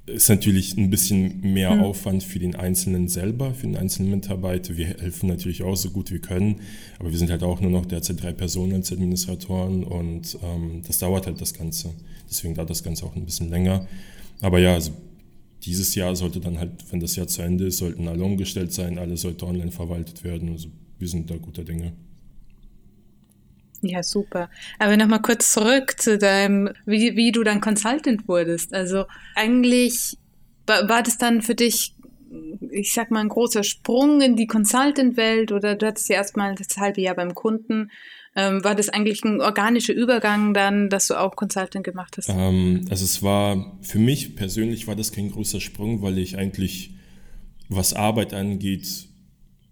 ist 0.06 0.29
natürlich 0.29 0.77
ein 0.77 0.91
bisschen 0.91 1.41
mehr 1.41 1.75
mhm. 1.75 1.83
Aufwand 1.83 2.23
für 2.23 2.39
den 2.39 2.55
Einzelnen 2.56 3.09
selber, 3.09 3.55
für 3.55 3.67
den 3.67 3.77
einzelnen 3.77 4.11
Mitarbeiter. 4.11 4.77
Wir 4.77 4.87
helfen 4.87 5.29
natürlich 5.29 5.62
auch 5.62 5.77
so 5.77 5.91
gut 5.91 6.11
wir 6.11 6.19
können, 6.19 6.56
aber 6.99 7.11
wir 7.11 7.19
sind 7.19 7.31
halt 7.31 7.43
auch 7.43 7.61
nur 7.61 7.71
noch 7.71 7.87
derzeit 7.87 8.23
drei 8.23 8.33
Personen 8.33 8.75
als 8.75 8.93
Administratoren 8.93 9.83
und 9.83 10.39
ähm, 10.43 10.83
das 10.87 10.99
dauert 10.99 11.27
halt 11.27 11.41
das 11.41 11.55
Ganze. 11.55 11.95
Deswegen 12.29 12.55
dauert 12.55 12.71
das 12.71 12.83
Ganze 12.83 13.06
auch 13.06 13.17
ein 13.17 13.25
bisschen 13.25 13.49
länger. 13.49 13.87
Aber 14.43 14.59
ja, 14.59 14.75
also 14.75 14.93
dieses 15.62 15.95
Jahr 15.95 16.15
sollte 16.15 16.41
dann 16.41 16.59
halt, 16.59 16.71
wenn 16.91 17.00
das 17.00 17.17
Jahr 17.17 17.27
zu 17.27 17.41
Ende 17.41 17.67
ist, 17.67 17.79
sollten 17.79 18.07
alle 18.07 18.23
umgestellt 18.23 18.75
sein, 18.75 18.99
alles 18.99 19.23
sollte 19.23 19.47
online 19.47 19.71
verwaltet 19.71 20.23
werden. 20.23 20.50
Also 20.50 20.69
wir 20.99 21.09
sind 21.09 21.31
da 21.31 21.37
guter 21.37 21.65
Dinge. 21.65 21.95
Ja, 23.87 24.03
super. 24.03 24.51
Aber 24.79 24.97
nochmal 24.97 25.21
kurz 25.21 25.53
zurück 25.53 26.01
zu 26.01 26.17
deinem, 26.17 26.71
wie, 26.87 27.17
wie 27.17 27.33
du 27.33 27.45
dann 27.45 27.61
Consultant 27.61 28.27
wurdest. 28.27 28.73
Also 28.73 29.05
eigentlich 29.35 30.17
war, 30.67 30.89
war 30.89 31.03
das 31.03 31.19
dann 31.19 31.43
für 31.43 31.55
dich, 31.55 31.95
ich 32.71 32.95
sag 32.95 33.11
mal, 33.11 33.21
ein 33.21 33.29
großer 33.29 33.63
Sprung 33.63 34.23
in 34.23 34.37
die 34.37 34.47
Consultant-Welt 34.47 35.53
oder 35.53 35.75
du 35.75 35.87
hattest 35.87 36.09
ja 36.09 36.17
erstmal 36.17 36.55
das 36.55 36.77
halbe 36.79 37.03
Jahr 37.03 37.15
beim 37.15 37.35
Kunden. 37.35 37.91
Ähm, 38.37 38.64
war 38.64 38.75
das 38.75 38.88
eigentlich 38.88 39.23
ein 39.23 39.41
organischer 39.41 39.93
Übergang 39.93 40.55
dann, 40.55 40.88
dass 40.88 41.07
du 41.07 41.14
auch 41.14 41.37
Consultant 41.37 41.85
gemacht 41.85 42.17
hast? 42.17 42.31
Ähm, 42.31 42.87
also 42.91 43.05
es 43.05 43.23
war, 43.23 43.79
für 43.83 43.99
mich 43.99 44.35
persönlich 44.35 44.87
war 44.87 44.97
das 44.97 45.12
kein 45.12 45.31
großer 45.31 45.61
Sprung, 45.61 46.03
weil 46.03 46.19
ich 46.19 46.37
eigentlich, 46.37 46.95
was 47.69 47.95
Arbeit 47.95 48.35
angeht, 48.35 49.09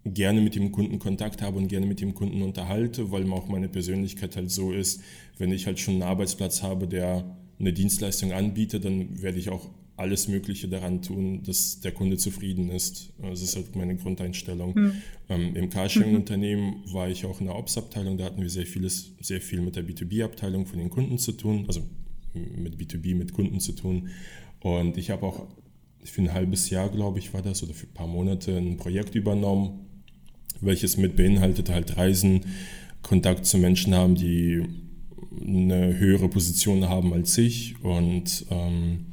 gerne 0.05 0.41
mit 0.41 0.55
dem 0.55 0.71
Kunden 0.71 0.99
Kontakt 0.99 1.41
habe 1.41 1.57
und 1.57 1.67
gerne 1.67 1.85
mit 1.85 2.01
dem 2.01 2.13
Kunden 2.13 2.41
unterhalte, 2.41 3.11
weil 3.11 3.29
auch 3.31 3.47
meine 3.47 3.69
Persönlichkeit 3.69 4.35
halt 4.35 4.51
so 4.51 4.71
ist, 4.71 5.01
wenn 5.37 5.51
ich 5.51 5.65
halt 5.65 5.79
schon 5.79 5.95
einen 5.95 6.03
Arbeitsplatz 6.03 6.61
habe, 6.61 6.87
der 6.87 7.37
eine 7.59 7.73
Dienstleistung 7.73 8.33
anbietet, 8.33 8.83
dann 8.83 9.21
werde 9.21 9.39
ich 9.39 9.49
auch 9.49 9.69
alles 9.95 10.27
Mögliche 10.27 10.67
daran 10.67 11.01
tun, 11.01 11.43
dass 11.43 11.79
der 11.79 11.91
Kunde 11.91 12.17
zufrieden 12.17 12.69
ist. 12.69 13.13
Das 13.21 13.41
ist 13.41 13.55
halt 13.55 13.75
meine 13.75 13.95
Grundeinstellung. 13.95 14.73
Mhm. 14.75 14.91
Ähm, 15.29 15.55
Im 15.55 15.69
Carsharing-Unternehmen 15.69 16.83
war 16.91 17.09
ich 17.09 17.25
auch 17.25 17.39
in 17.39 17.45
der 17.45 17.55
Ops-Abteilung, 17.55 18.17
da 18.17 18.25
hatten 18.25 18.41
wir 18.41 18.49
sehr 18.49 18.65
vieles, 18.65 19.11
sehr 19.21 19.39
viel 19.39 19.61
mit 19.61 19.75
der 19.75 19.85
B2B-Abteilung 19.85 20.65
von 20.65 20.79
den 20.79 20.89
Kunden 20.89 21.17
zu 21.19 21.33
tun, 21.33 21.65
also 21.67 21.81
mit 22.33 22.75
B2B, 22.75 23.15
mit 23.15 23.33
Kunden 23.33 23.59
zu 23.59 23.73
tun. 23.73 24.09
Und 24.59 24.97
ich 24.97 25.11
habe 25.11 25.25
auch 25.25 25.47
für 26.03 26.21
ein 26.21 26.33
halbes 26.33 26.69
Jahr, 26.69 26.89
glaube 26.89 27.19
ich, 27.19 27.33
war 27.33 27.43
das, 27.43 27.63
oder 27.63 27.73
für 27.73 27.85
ein 27.85 27.93
paar 27.93 28.07
Monate 28.07 28.57
ein 28.57 28.77
Projekt 28.77 29.13
übernommen, 29.13 29.79
welches 30.61 30.97
mit 30.97 31.15
beinhaltet 31.15 31.69
halt 31.69 31.97
Reisen, 31.97 32.41
Kontakt 33.01 33.45
zu 33.45 33.57
Menschen 33.57 33.93
haben, 33.93 34.15
die 34.15 34.63
eine 35.41 35.97
höhere 35.97 36.29
Position 36.29 36.87
haben 36.87 37.13
als 37.13 37.37
ich 37.37 37.75
und 37.83 38.45
ähm, 38.49 39.05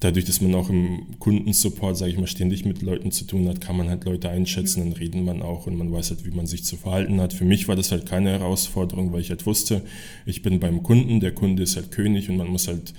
dadurch, 0.00 0.24
dass 0.24 0.40
man 0.40 0.54
auch 0.54 0.68
im 0.68 1.18
Kundensupport, 1.18 1.96
sage 1.96 2.12
ich 2.12 2.18
mal, 2.18 2.26
ständig 2.26 2.64
mit 2.64 2.82
Leuten 2.82 3.10
zu 3.10 3.24
tun 3.24 3.48
hat, 3.48 3.60
kann 3.60 3.76
man 3.76 3.88
halt 3.88 4.04
Leute 4.04 4.28
einschätzen, 4.28 4.80
dann 4.80 4.92
redet 4.92 5.22
man 5.22 5.42
auch 5.42 5.66
und 5.66 5.76
man 5.76 5.90
weiß 5.90 6.10
halt, 6.10 6.26
wie 6.26 6.30
man 6.30 6.46
sich 6.46 6.64
zu 6.64 6.76
verhalten 6.76 7.20
hat. 7.20 7.32
Für 7.32 7.44
mich 7.44 7.68
war 7.68 7.76
das 7.76 7.90
halt 7.92 8.06
keine 8.06 8.30
Herausforderung, 8.30 9.12
weil 9.12 9.20
ich 9.20 9.30
halt 9.30 9.46
wusste, 9.46 9.82
ich 10.26 10.42
bin 10.42 10.60
beim 10.60 10.82
Kunden, 10.82 11.20
der 11.20 11.32
Kunde 11.32 11.62
ist 11.62 11.76
halt 11.76 11.90
König 11.90 12.28
und 12.28 12.36
man 12.36 12.48
muss 12.48 12.68
halt 12.68 12.92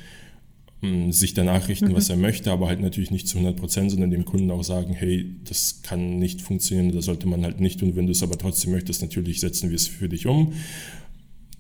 sich 1.09 1.33
danach 1.33 1.69
richten, 1.69 1.87
mhm. 1.87 1.95
was 1.95 2.09
er 2.09 2.17
möchte, 2.17 2.51
aber 2.51 2.67
halt 2.67 2.81
natürlich 2.81 3.09
nicht 3.09 3.27
zu 3.27 3.39
100 3.39 3.59
Prozent, 3.59 3.89
sondern 3.89 4.11
dem 4.11 4.25
Kunden 4.25 4.51
auch 4.51 4.63
sagen, 4.63 4.93
hey, 4.93 5.35
das 5.43 5.81
kann 5.81 6.19
nicht 6.19 6.41
funktionieren, 6.41 6.91
das 6.91 7.05
sollte 7.05 7.27
man 7.27 7.43
halt 7.43 7.59
nicht 7.59 7.79
tun. 7.79 7.95
Wenn 7.95 8.05
du 8.05 8.11
es 8.11 8.21
aber 8.21 8.37
trotzdem 8.37 8.73
möchtest, 8.73 9.01
natürlich 9.01 9.39
setzen 9.39 9.69
wir 9.69 9.75
es 9.75 9.87
für 9.87 10.07
dich 10.07 10.27
um. 10.27 10.53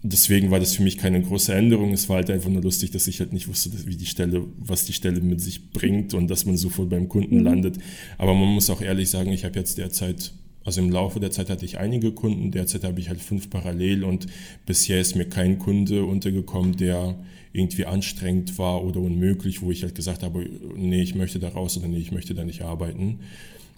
deswegen 0.03 0.51
war 0.51 0.59
das 0.59 0.75
für 0.75 0.83
mich 0.83 0.97
keine 0.97 1.21
große 1.21 1.53
Änderung. 1.53 1.93
Es 1.93 2.07
war 2.09 2.17
halt 2.17 2.29
einfach 2.29 2.49
nur 2.49 2.61
lustig, 2.61 2.91
dass 2.91 3.07
ich 3.07 3.19
halt 3.19 3.33
nicht 3.33 3.47
wusste, 3.47 3.71
wie 3.87 3.97
die 3.97 4.05
Stelle, 4.05 4.45
was 4.59 4.85
die 4.85 4.93
Stelle 4.93 5.19
mit 5.19 5.41
sich 5.41 5.71
bringt 5.71 6.13
und 6.13 6.27
dass 6.29 6.45
man 6.45 6.55
sofort 6.55 6.89
beim 6.89 7.09
Kunden 7.09 7.39
mhm. 7.39 7.43
landet. 7.43 7.77
Aber 8.19 8.35
man 8.35 8.49
muss 8.49 8.69
auch 8.69 8.81
ehrlich 8.81 9.09
sagen, 9.09 9.31
ich 9.31 9.45
habe 9.45 9.57
jetzt 9.57 9.79
derzeit, 9.79 10.31
also 10.67 10.81
im 10.81 10.89
Laufe 10.89 11.21
der 11.21 11.31
Zeit 11.31 11.49
hatte 11.49 11.63
ich 11.63 11.77
einige 11.77 12.11
Kunden, 12.11 12.51
derzeit 12.51 12.83
habe 12.83 12.99
ich 12.99 13.07
halt 13.07 13.21
fünf 13.21 13.49
parallel 13.49 14.03
und 14.03 14.27
bisher 14.65 14.99
ist 14.99 15.15
mir 15.15 15.23
kein 15.23 15.59
Kunde 15.59 16.03
untergekommen, 16.03 16.75
der 16.75 17.15
irgendwie 17.53 17.85
anstrengend 17.85 18.57
war 18.57 18.83
oder 18.83 18.99
unmöglich, 18.99 19.61
wo 19.61 19.71
ich 19.71 19.83
halt 19.83 19.95
gesagt 19.95 20.23
habe, 20.23 20.45
nee, 20.75 21.01
ich 21.01 21.15
möchte 21.15 21.39
da 21.39 21.47
raus 21.47 21.77
oder 21.77 21.87
nee, 21.87 21.99
ich 21.99 22.11
möchte 22.11 22.35
da 22.35 22.43
nicht 22.43 22.63
arbeiten. 22.63 23.19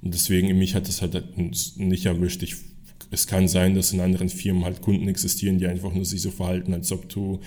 Und 0.02 0.16
deswegen, 0.16 0.58
mich 0.58 0.74
hat 0.74 0.88
das 0.88 1.04
halt 1.04 1.38
nicht 1.78 2.08
erwischt. 2.08 2.42
Ich 2.42 2.56
es 3.12 3.28
kann 3.28 3.48
sein, 3.48 3.76
dass 3.76 3.94
in 3.94 4.02
anderen 4.02 4.30
Firmen 4.30 4.66
halt 4.66 4.82
Kunden 4.82 5.08
existieren, 5.08 5.60
die 5.60 5.68
einfach 5.68 5.94
nur 5.94 6.06
sich 6.06 6.24
so 6.24 6.32
verhalten, 6.32 6.74
als 6.74 6.92
ob 6.92 7.08
du, 7.08 7.40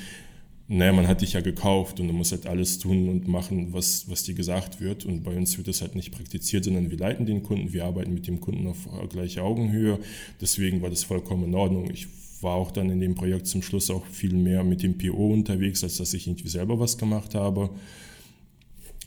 naja, 0.73 0.93
man 0.93 1.07
hat 1.07 1.21
dich 1.21 1.35
ja 1.35 1.43
gekauft 1.43 2.01
und 2.01 2.09
du 2.09 2.15
musst 2.15 2.33
halt 2.33 2.47
alles 2.47 2.79
tun 2.79 3.11
und 3.11 3.29
machen, 3.29 3.75
was, 3.75 4.09
was 4.09 4.23
dir 4.23 4.35
gesagt 4.35 4.81
wird. 4.81 5.05
Und 5.05 5.23
bei 5.23 5.37
uns 5.37 5.59
wird 5.59 5.69
das 5.69 5.83
halt 5.83 5.95
nicht 5.95 6.13
praktiziert, 6.13 6.65
sondern 6.65 6.91
wir 6.91 6.97
leiten 6.97 7.27
den 7.27 7.43
Kunden, 7.43 7.75
wir 7.75 7.85
arbeiten 7.85 8.15
mit 8.15 8.27
dem 8.27 8.41
Kunden 8.41 8.67
auf 8.67 8.89
gleicher 9.11 9.45
Augenhöhe. 9.45 9.99
Deswegen 10.41 10.81
war 10.81 10.89
das 10.89 11.05
vollkommen 11.05 11.45
in 11.45 11.55
Ordnung. 11.55 11.91
Ich 11.91 12.07
war 12.41 12.55
auch 12.55 12.71
dann 12.71 12.89
in 12.89 13.01
dem 13.01 13.15
Projekt 13.15 13.49
zum 13.49 13.61
Schluss 13.61 13.91
auch 13.91 14.07
viel 14.07 14.33
mehr 14.33 14.65
mit 14.65 14.83
dem 14.83 14.97
PO 14.97 15.33
unterwegs, 15.35 15.85
als 15.85 15.99
dass 15.99 16.15
ich 16.15 16.27
irgendwie 16.27 16.49
selber 16.49 16.81
was 16.81 16.97
gemacht 16.97 17.35
habe. 17.35 17.69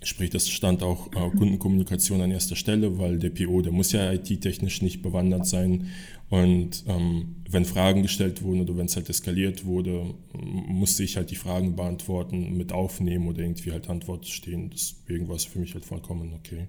Sprich, 0.03 0.29
das 0.29 0.49
stand 0.49 0.83
auch 0.83 1.07
äh, 1.13 1.29
Kundenkommunikation 1.37 2.21
an 2.21 2.31
erster 2.31 2.55
Stelle, 2.55 2.99
weil 2.99 3.17
der 3.17 3.29
PO, 3.29 3.61
der 3.61 3.71
muss 3.71 3.91
ja 3.91 4.11
IT-technisch 4.11 4.81
nicht 4.81 5.01
bewandert 5.01 5.47
sein. 5.47 5.89
Und 6.29 6.83
ähm, 6.87 7.37
wenn 7.49 7.65
Fragen 7.65 8.01
gestellt 8.01 8.43
wurden 8.43 8.61
oder 8.61 8.77
wenn 8.77 8.87
es 8.87 8.95
halt 8.95 9.09
eskaliert 9.09 9.65
wurde, 9.65 10.13
musste 10.33 11.03
ich 11.03 11.17
halt 11.17 11.31
die 11.31 11.35
Fragen 11.35 11.75
beantworten, 11.75 12.57
mit 12.57 12.71
aufnehmen 12.73 13.27
oder 13.27 13.39
irgendwie 13.39 13.71
halt 13.71 13.89
Antwort 13.89 14.25
stehen. 14.27 14.69
Deswegen 14.69 15.27
war 15.27 15.35
es 15.35 15.45
für 15.45 15.59
mich 15.59 15.73
halt 15.73 15.85
vollkommen 15.85 16.33
okay. 16.33 16.67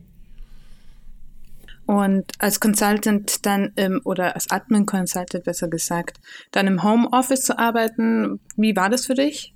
Und 1.86 2.32
als 2.38 2.58
Consultant 2.60 3.46
dann 3.46 3.72
im, 3.76 4.00
oder 4.04 4.34
als 4.34 4.50
Admin 4.50 4.86
Consultant 4.86 5.44
besser 5.44 5.68
gesagt, 5.68 6.18
dann 6.50 6.66
im 6.66 6.82
Homeoffice 6.82 7.42
zu 7.42 7.58
arbeiten, 7.58 8.40
wie 8.56 8.74
war 8.74 8.90
das 8.90 9.06
für 9.06 9.14
dich? 9.14 9.55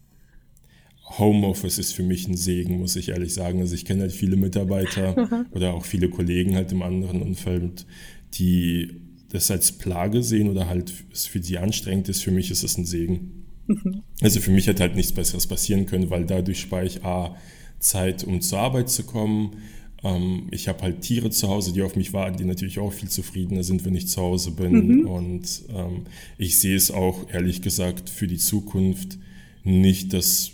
Homeoffice 1.18 1.78
ist 1.78 1.92
für 1.92 2.02
mich 2.02 2.28
ein 2.28 2.36
Segen, 2.36 2.78
muss 2.78 2.96
ich 2.96 3.08
ehrlich 3.08 3.34
sagen. 3.34 3.60
Also 3.60 3.74
ich 3.74 3.84
kenne 3.84 4.02
halt 4.02 4.12
viele 4.12 4.36
Mitarbeiter 4.36 5.46
oder 5.52 5.74
auch 5.74 5.84
viele 5.84 6.08
Kollegen 6.08 6.54
halt 6.54 6.72
im 6.72 6.82
anderen 6.82 7.22
Umfeld, 7.22 7.86
die 8.34 9.00
das 9.30 9.50
als 9.50 9.72
Plage 9.72 10.22
sehen 10.22 10.48
oder 10.48 10.68
halt 10.68 10.92
es 11.12 11.26
für 11.26 11.42
sie 11.42 11.58
anstrengend 11.58 12.08
ist. 12.08 12.22
Für 12.22 12.30
mich 12.30 12.50
ist 12.50 12.62
es 12.62 12.78
ein 12.78 12.84
Segen. 12.84 13.44
Mhm. 13.66 14.02
Also 14.20 14.40
für 14.40 14.50
mich 14.50 14.68
hat 14.68 14.80
halt 14.80 14.96
nichts 14.96 15.12
Besseres 15.12 15.46
passieren 15.46 15.86
können, 15.86 16.10
weil 16.10 16.26
dadurch 16.26 16.60
spare 16.60 16.86
ich 16.86 17.04
A, 17.04 17.36
Zeit, 17.78 18.24
um 18.24 18.40
zur 18.40 18.58
Arbeit 18.58 18.88
zu 18.88 19.04
kommen. 19.04 19.56
Ähm, 20.02 20.48
ich 20.50 20.68
habe 20.68 20.82
halt 20.82 21.00
Tiere 21.00 21.30
zu 21.30 21.48
Hause, 21.48 21.72
die 21.72 21.82
auf 21.82 21.96
mich 21.96 22.12
warten, 22.12 22.36
die 22.36 22.44
natürlich 22.44 22.78
auch 22.78 22.92
viel 22.92 23.08
zufriedener 23.08 23.64
sind, 23.64 23.84
wenn 23.84 23.94
ich 23.94 24.08
zu 24.08 24.20
Hause 24.20 24.52
bin. 24.52 25.00
Mhm. 25.00 25.06
Und 25.06 25.62
ähm, 25.74 26.04
ich 26.38 26.58
sehe 26.58 26.76
es 26.76 26.90
auch, 26.90 27.28
ehrlich 27.30 27.62
gesagt, 27.62 28.10
für 28.10 28.26
die 28.26 28.38
Zukunft 28.38 29.18
nicht, 29.64 30.12
dass 30.12 30.52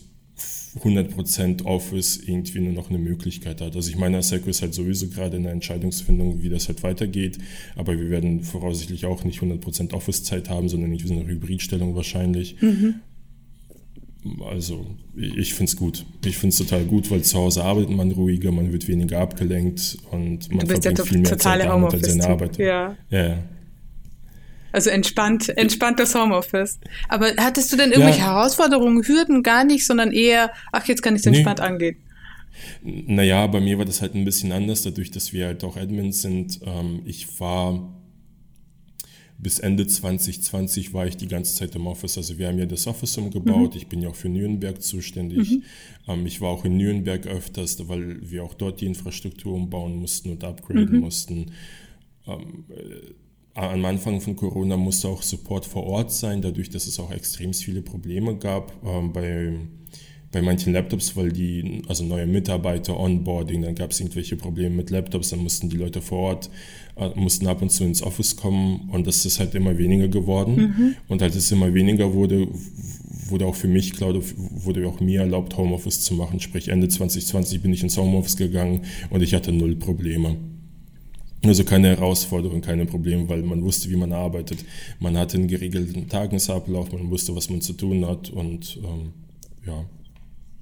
100% 0.83 1.65
Office 1.65 2.21
irgendwie 2.25 2.61
nur 2.61 2.73
noch 2.73 2.91
eine 2.91 2.99
Möglichkeit 2.99 3.61
hat. 3.61 3.77
Also 3.77 3.91
ich 3.91 3.97
meine, 3.97 4.19
Asseco 4.19 4.51
ist 4.51 4.63
halt 4.63 4.75
sowieso 4.75 5.09
gerade 5.09 5.37
in 5.37 5.45
der 5.45 5.53
Entscheidungsfindung, 5.53 6.43
wie 6.43 6.49
das 6.49 6.69
halt 6.69 6.83
weitergeht, 6.83 7.39
aber 7.77 7.99
wir 7.99 8.11
werden 8.11 8.43
voraussichtlich 8.43 9.07
auch 9.07 9.25
nicht 9.25 9.41
100% 9.41 9.93
Office-Zeit 9.93 10.51
haben, 10.51 10.69
sondern 10.69 10.91
irgendwie 10.91 11.09
so 11.09 11.15
eine 11.15 11.27
Hybridstellung 11.27 11.95
wahrscheinlich. 11.95 12.61
Mhm. 12.61 12.97
Also 14.45 14.87
ich 15.15 15.55
finde 15.55 15.71
es 15.71 15.77
gut. 15.77 16.05
Ich 16.25 16.37
finde 16.37 16.53
es 16.53 16.59
total 16.59 16.85
gut, 16.85 17.11
weil 17.11 17.23
zu 17.23 17.39
Hause 17.39 17.65
arbeitet 17.65 17.91
man 17.91 18.11
ruhiger, 18.11 18.51
man 18.51 18.73
wird 18.73 18.89
weniger 18.89 19.21
abgelenkt 19.21 19.99
und 20.11 20.53
man 20.53 20.67
verbringt 20.67 20.99
ja 20.99 21.05
viel 21.05 21.19
mehr 21.19 21.39
Zeit 21.39 21.61
damit 21.63 21.93
als 21.95 22.09
seine 22.09 22.27
Arbeit. 22.27 22.59
Ja. 22.59 22.97
ja. 23.11 23.39
Also 24.77 24.91
entspannt, 24.91 25.49
entspanntes 25.57 26.15
Homeoffice. 26.15 26.79
Aber 27.09 27.33
hattest 27.39 27.73
du 27.73 27.79
denn 27.79 27.93
irgendwelche 27.93 28.19
ja. 28.19 28.27
Herausforderungen, 28.27 29.03
Hürden 29.03 29.43
gar 29.43 29.65
nicht, 29.65 29.87
sondern 29.87 30.13
eher, 30.13 30.53
ach, 30.71 30.87
jetzt 30.87 31.01
kann 31.01 31.15
ich 31.15 31.21
es 31.21 31.27
entspannt 31.27 31.61
nee. 31.61 31.65
angehen? 31.65 31.97
Naja, 32.83 33.47
bei 33.47 33.63
mir 33.63 33.79
war 33.79 33.87
das 33.87 34.03
halt 34.03 34.15
ein 34.15 34.27
bisschen 34.27 34.53
anders, 34.53 34.83
dadurch, 34.83 35.11
dass 35.11 35.33
wir 35.33 35.47
halt 35.47 35.65
auch 35.65 35.79
Admins 35.79 36.21
sind. 36.21 36.61
Ähm, 36.67 37.01
ich 37.07 37.41
war 37.41 37.91
bis 39.39 39.61
Ende 39.61 39.87
2020 39.87 40.93
war 40.93 41.07
ich 41.07 41.17
die 41.17 41.29
ganze 41.29 41.55
Zeit 41.55 41.75
im 41.75 41.87
Office. 41.87 42.19
Also 42.19 42.37
wir 42.37 42.49
haben 42.49 42.59
ja 42.59 42.67
das 42.67 42.87
Office 42.87 43.17
umgebaut. 43.17 43.73
Mhm. 43.73 43.79
Ich 43.79 43.87
bin 43.87 44.03
ja 44.03 44.11
auch 44.11 44.15
für 44.15 44.29
Nürnberg 44.29 44.83
zuständig. 44.83 45.53
Mhm. 45.53 45.63
Ähm, 46.07 46.27
ich 46.27 46.43
war 46.43 46.51
auch 46.51 46.67
in 46.67 46.77
Nürnberg 46.77 47.27
öfters, 47.27 47.89
weil 47.89 48.19
wir 48.31 48.45
auch 48.45 48.53
dort 48.53 48.83
die 48.83 48.87
Infrastruktur 48.87 49.55
umbauen 49.55 49.97
mussten 49.97 50.33
und 50.33 50.45
upgraden 50.45 50.97
mhm. 50.97 51.01
mussten. 51.01 51.53
Ähm, 52.27 52.67
äh, 52.69 53.15
am 53.57 53.85
Anfang 53.87 54.21
von 54.21 54.37
Corona 54.37 54.77
musste 54.77 55.09
auch 55.09 55.23
Support 55.23 55.65
vor 55.65 55.85
Ort 55.85 56.13
sein, 56.13 56.43
dadurch, 56.43 56.69
dass 56.69 56.87
es 56.87 57.01
auch 57.01 57.11
extrem 57.11 57.55
viele 57.55 57.81
Probleme 57.81 58.37
gab 58.37 58.73
ähm, 58.85 59.13
bei, 59.13 59.55
bei 60.31 60.43
manchen 60.43 60.75
Laptops, 60.75 61.17
weil 61.17 61.33
die, 61.33 61.83
also 61.89 62.05
neue 62.05 62.27
Mitarbeiter, 62.27 62.99
Onboarding, 62.99 63.63
dann 63.63 63.75
gab 63.75 63.93
es 63.93 64.01
irgendwelche 64.01 64.37
Probleme 64.37 64.77
mit 64.77 64.91
Laptops, 64.91 65.31
dann 65.31 65.39
mussten 65.39 65.71
die 65.71 65.79
Leute 65.79 66.03
vor 66.03 66.19
Ort, 66.19 66.51
äh, 66.97 67.09
mussten 67.15 67.47
ab 67.47 67.63
und 67.63 67.71
zu 67.71 67.85
ins 67.85 68.03
Office 68.03 68.37
kommen 68.37 68.91
und 68.93 69.07
das 69.07 69.25
ist 69.25 69.41
halt 69.41 69.55
immer 69.55 69.79
weniger 69.79 70.09
geworden. 70.09 70.57
Mhm. 70.57 70.97
Und 71.09 71.23
als 71.23 71.35
es 71.35 71.51
immer 71.51 71.73
weniger 71.73 72.13
wurde, 72.13 72.49
wurde 73.29 73.47
auch 73.47 73.55
für 73.55 73.69
mich, 73.69 73.95
glaube 73.95 74.23
wurde 74.37 74.87
auch 74.87 75.01
mir 75.01 75.21
erlaubt, 75.21 75.57
Homeoffice 75.57 76.03
zu 76.03 76.13
machen. 76.13 76.41
Sprich, 76.41 76.69
Ende 76.69 76.89
2020 76.89 77.63
bin 77.63 77.73
ich 77.73 77.83
ins 77.83 77.97
Homeoffice 77.97 78.37
gegangen 78.37 78.83
und 79.09 79.23
ich 79.23 79.33
hatte 79.33 79.51
null 79.51 79.77
Probleme. 79.77 80.37
Also 81.45 81.65
keine 81.65 81.89
Herausforderung, 81.89 82.61
keine 82.61 82.87
Probleme, 82.87 83.29
weil 83.29 83.43
man 83.43 83.63
wusste, 83.63 83.91
wie 83.91 83.97
man 83.97 84.13
arbeitet. 84.13 84.65
Man 84.99 85.17
hatte 85.17 85.37
einen 85.37 85.49
geregelten 85.49 86.09
Tagesablauf, 86.09 86.93
man 86.93 87.11
wusste, 87.11 87.37
was 87.37 87.51
man 87.51 87.61
zu 87.61 87.75
tun 87.75 88.07
hat 88.07 88.31
und 88.31 88.79
ähm, 88.83 89.13
ja, 89.67 89.85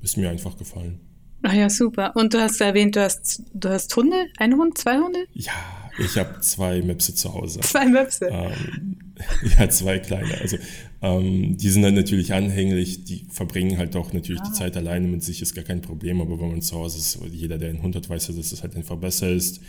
ist 0.02 0.16
mir 0.16 0.30
einfach 0.30 0.56
gefallen. 0.56 1.00
Ah 1.42 1.54
ja, 1.54 1.68
super. 1.68 2.16
Und 2.16 2.32
du 2.32 2.40
hast 2.40 2.60
erwähnt, 2.62 2.96
du 2.96 3.02
hast, 3.02 3.42
du 3.52 3.68
hast 3.68 3.94
Hunde? 3.94 4.16
Ein 4.38 4.54
Hund, 4.56 4.78
zwei 4.78 4.96
Hunde? 4.96 5.26
Ja, 5.34 5.52
ich 5.98 6.16
habe 6.16 6.40
zwei 6.40 6.80
Möpse 6.80 7.14
zu 7.14 7.34
Hause. 7.34 7.60
Zwei 7.60 7.84
Möpse? 7.86 8.28
Ähm, 8.30 8.96
ja, 9.58 9.68
zwei 9.68 9.98
kleine. 9.98 10.40
Also 10.40 10.56
ähm, 11.02 11.58
die 11.58 11.68
sind 11.68 11.82
dann 11.82 11.94
natürlich 11.94 12.32
anhänglich, 12.32 13.04
die 13.04 13.26
verbringen 13.28 13.76
halt 13.76 13.94
auch 13.94 14.14
natürlich 14.14 14.40
ah. 14.40 14.48
die 14.48 14.52
Zeit 14.52 14.74
alleine 14.78 15.06
mit 15.06 15.22
sich, 15.22 15.42
ist 15.42 15.54
gar 15.54 15.64
kein 15.64 15.82
Problem, 15.82 16.22
aber 16.22 16.40
wenn 16.40 16.48
man 16.48 16.62
zu 16.62 16.76
Hause 16.76 16.96
ist, 16.96 17.18
jeder, 17.30 17.58
der 17.58 17.68
einen 17.68 17.82
Hund 17.82 17.94
hat, 17.94 18.08
weiß 18.08 18.28
ja, 18.28 18.34
dass 18.34 18.50
es 18.50 18.62
halt 18.62 18.74
einfach 18.74 18.96
besser 18.96 19.28
ist. 19.28 19.60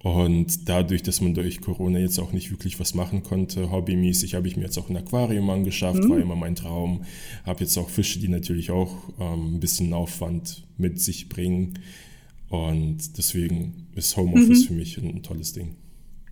Und 0.00 0.68
dadurch, 0.68 1.02
dass 1.02 1.20
man 1.20 1.34
durch 1.34 1.60
Corona 1.60 1.98
jetzt 1.98 2.20
auch 2.20 2.32
nicht 2.32 2.50
wirklich 2.52 2.78
was 2.78 2.94
machen 2.94 3.24
konnte, 3.24 3.72
hobbymäßig, 3.72 4.34
habe 4.34 4.46
ich 4.46 4.56
mir 4.56 4.62
jetzt 4.62 4.78
auch 4.78 4.88
ein 4.88 4.96
Aquarium 4.96 5.50
angeschafft, 5.50 6.04
mhm. 6.04 6.10
war 6.10 6.18
immer 6.18 6.36
mein 6.36 6.54
Traum. 6.54 7.04
Habe 7.44 7.64
jetzt 7.64 7.76
auch 7.76 7.90
Fische, 7.90 8.20
die 8.20 8.28
natürlich 8.28 8.70
auch 8.70 8.94
ähm, 9.18 9.56
ein 9.56 9.60
bisschen 9.60 9.92
Aufwand 9.92 10.64
mit 10.76 11.00
sich 11.00 11.28
bringen. 11.28 11.80
Und 12.48 13.18
deswegen 13.18 13.88
ist 13.96 14.16
Homeoffice 14.16 14.62
mhm. 14.62 14.66
für 14.66 14.74
mich 14.74 14.98
ein, 14.98 15.16
ein 15.16 15.22
tolles 15.22 15.52
Ding. 15.52 15.74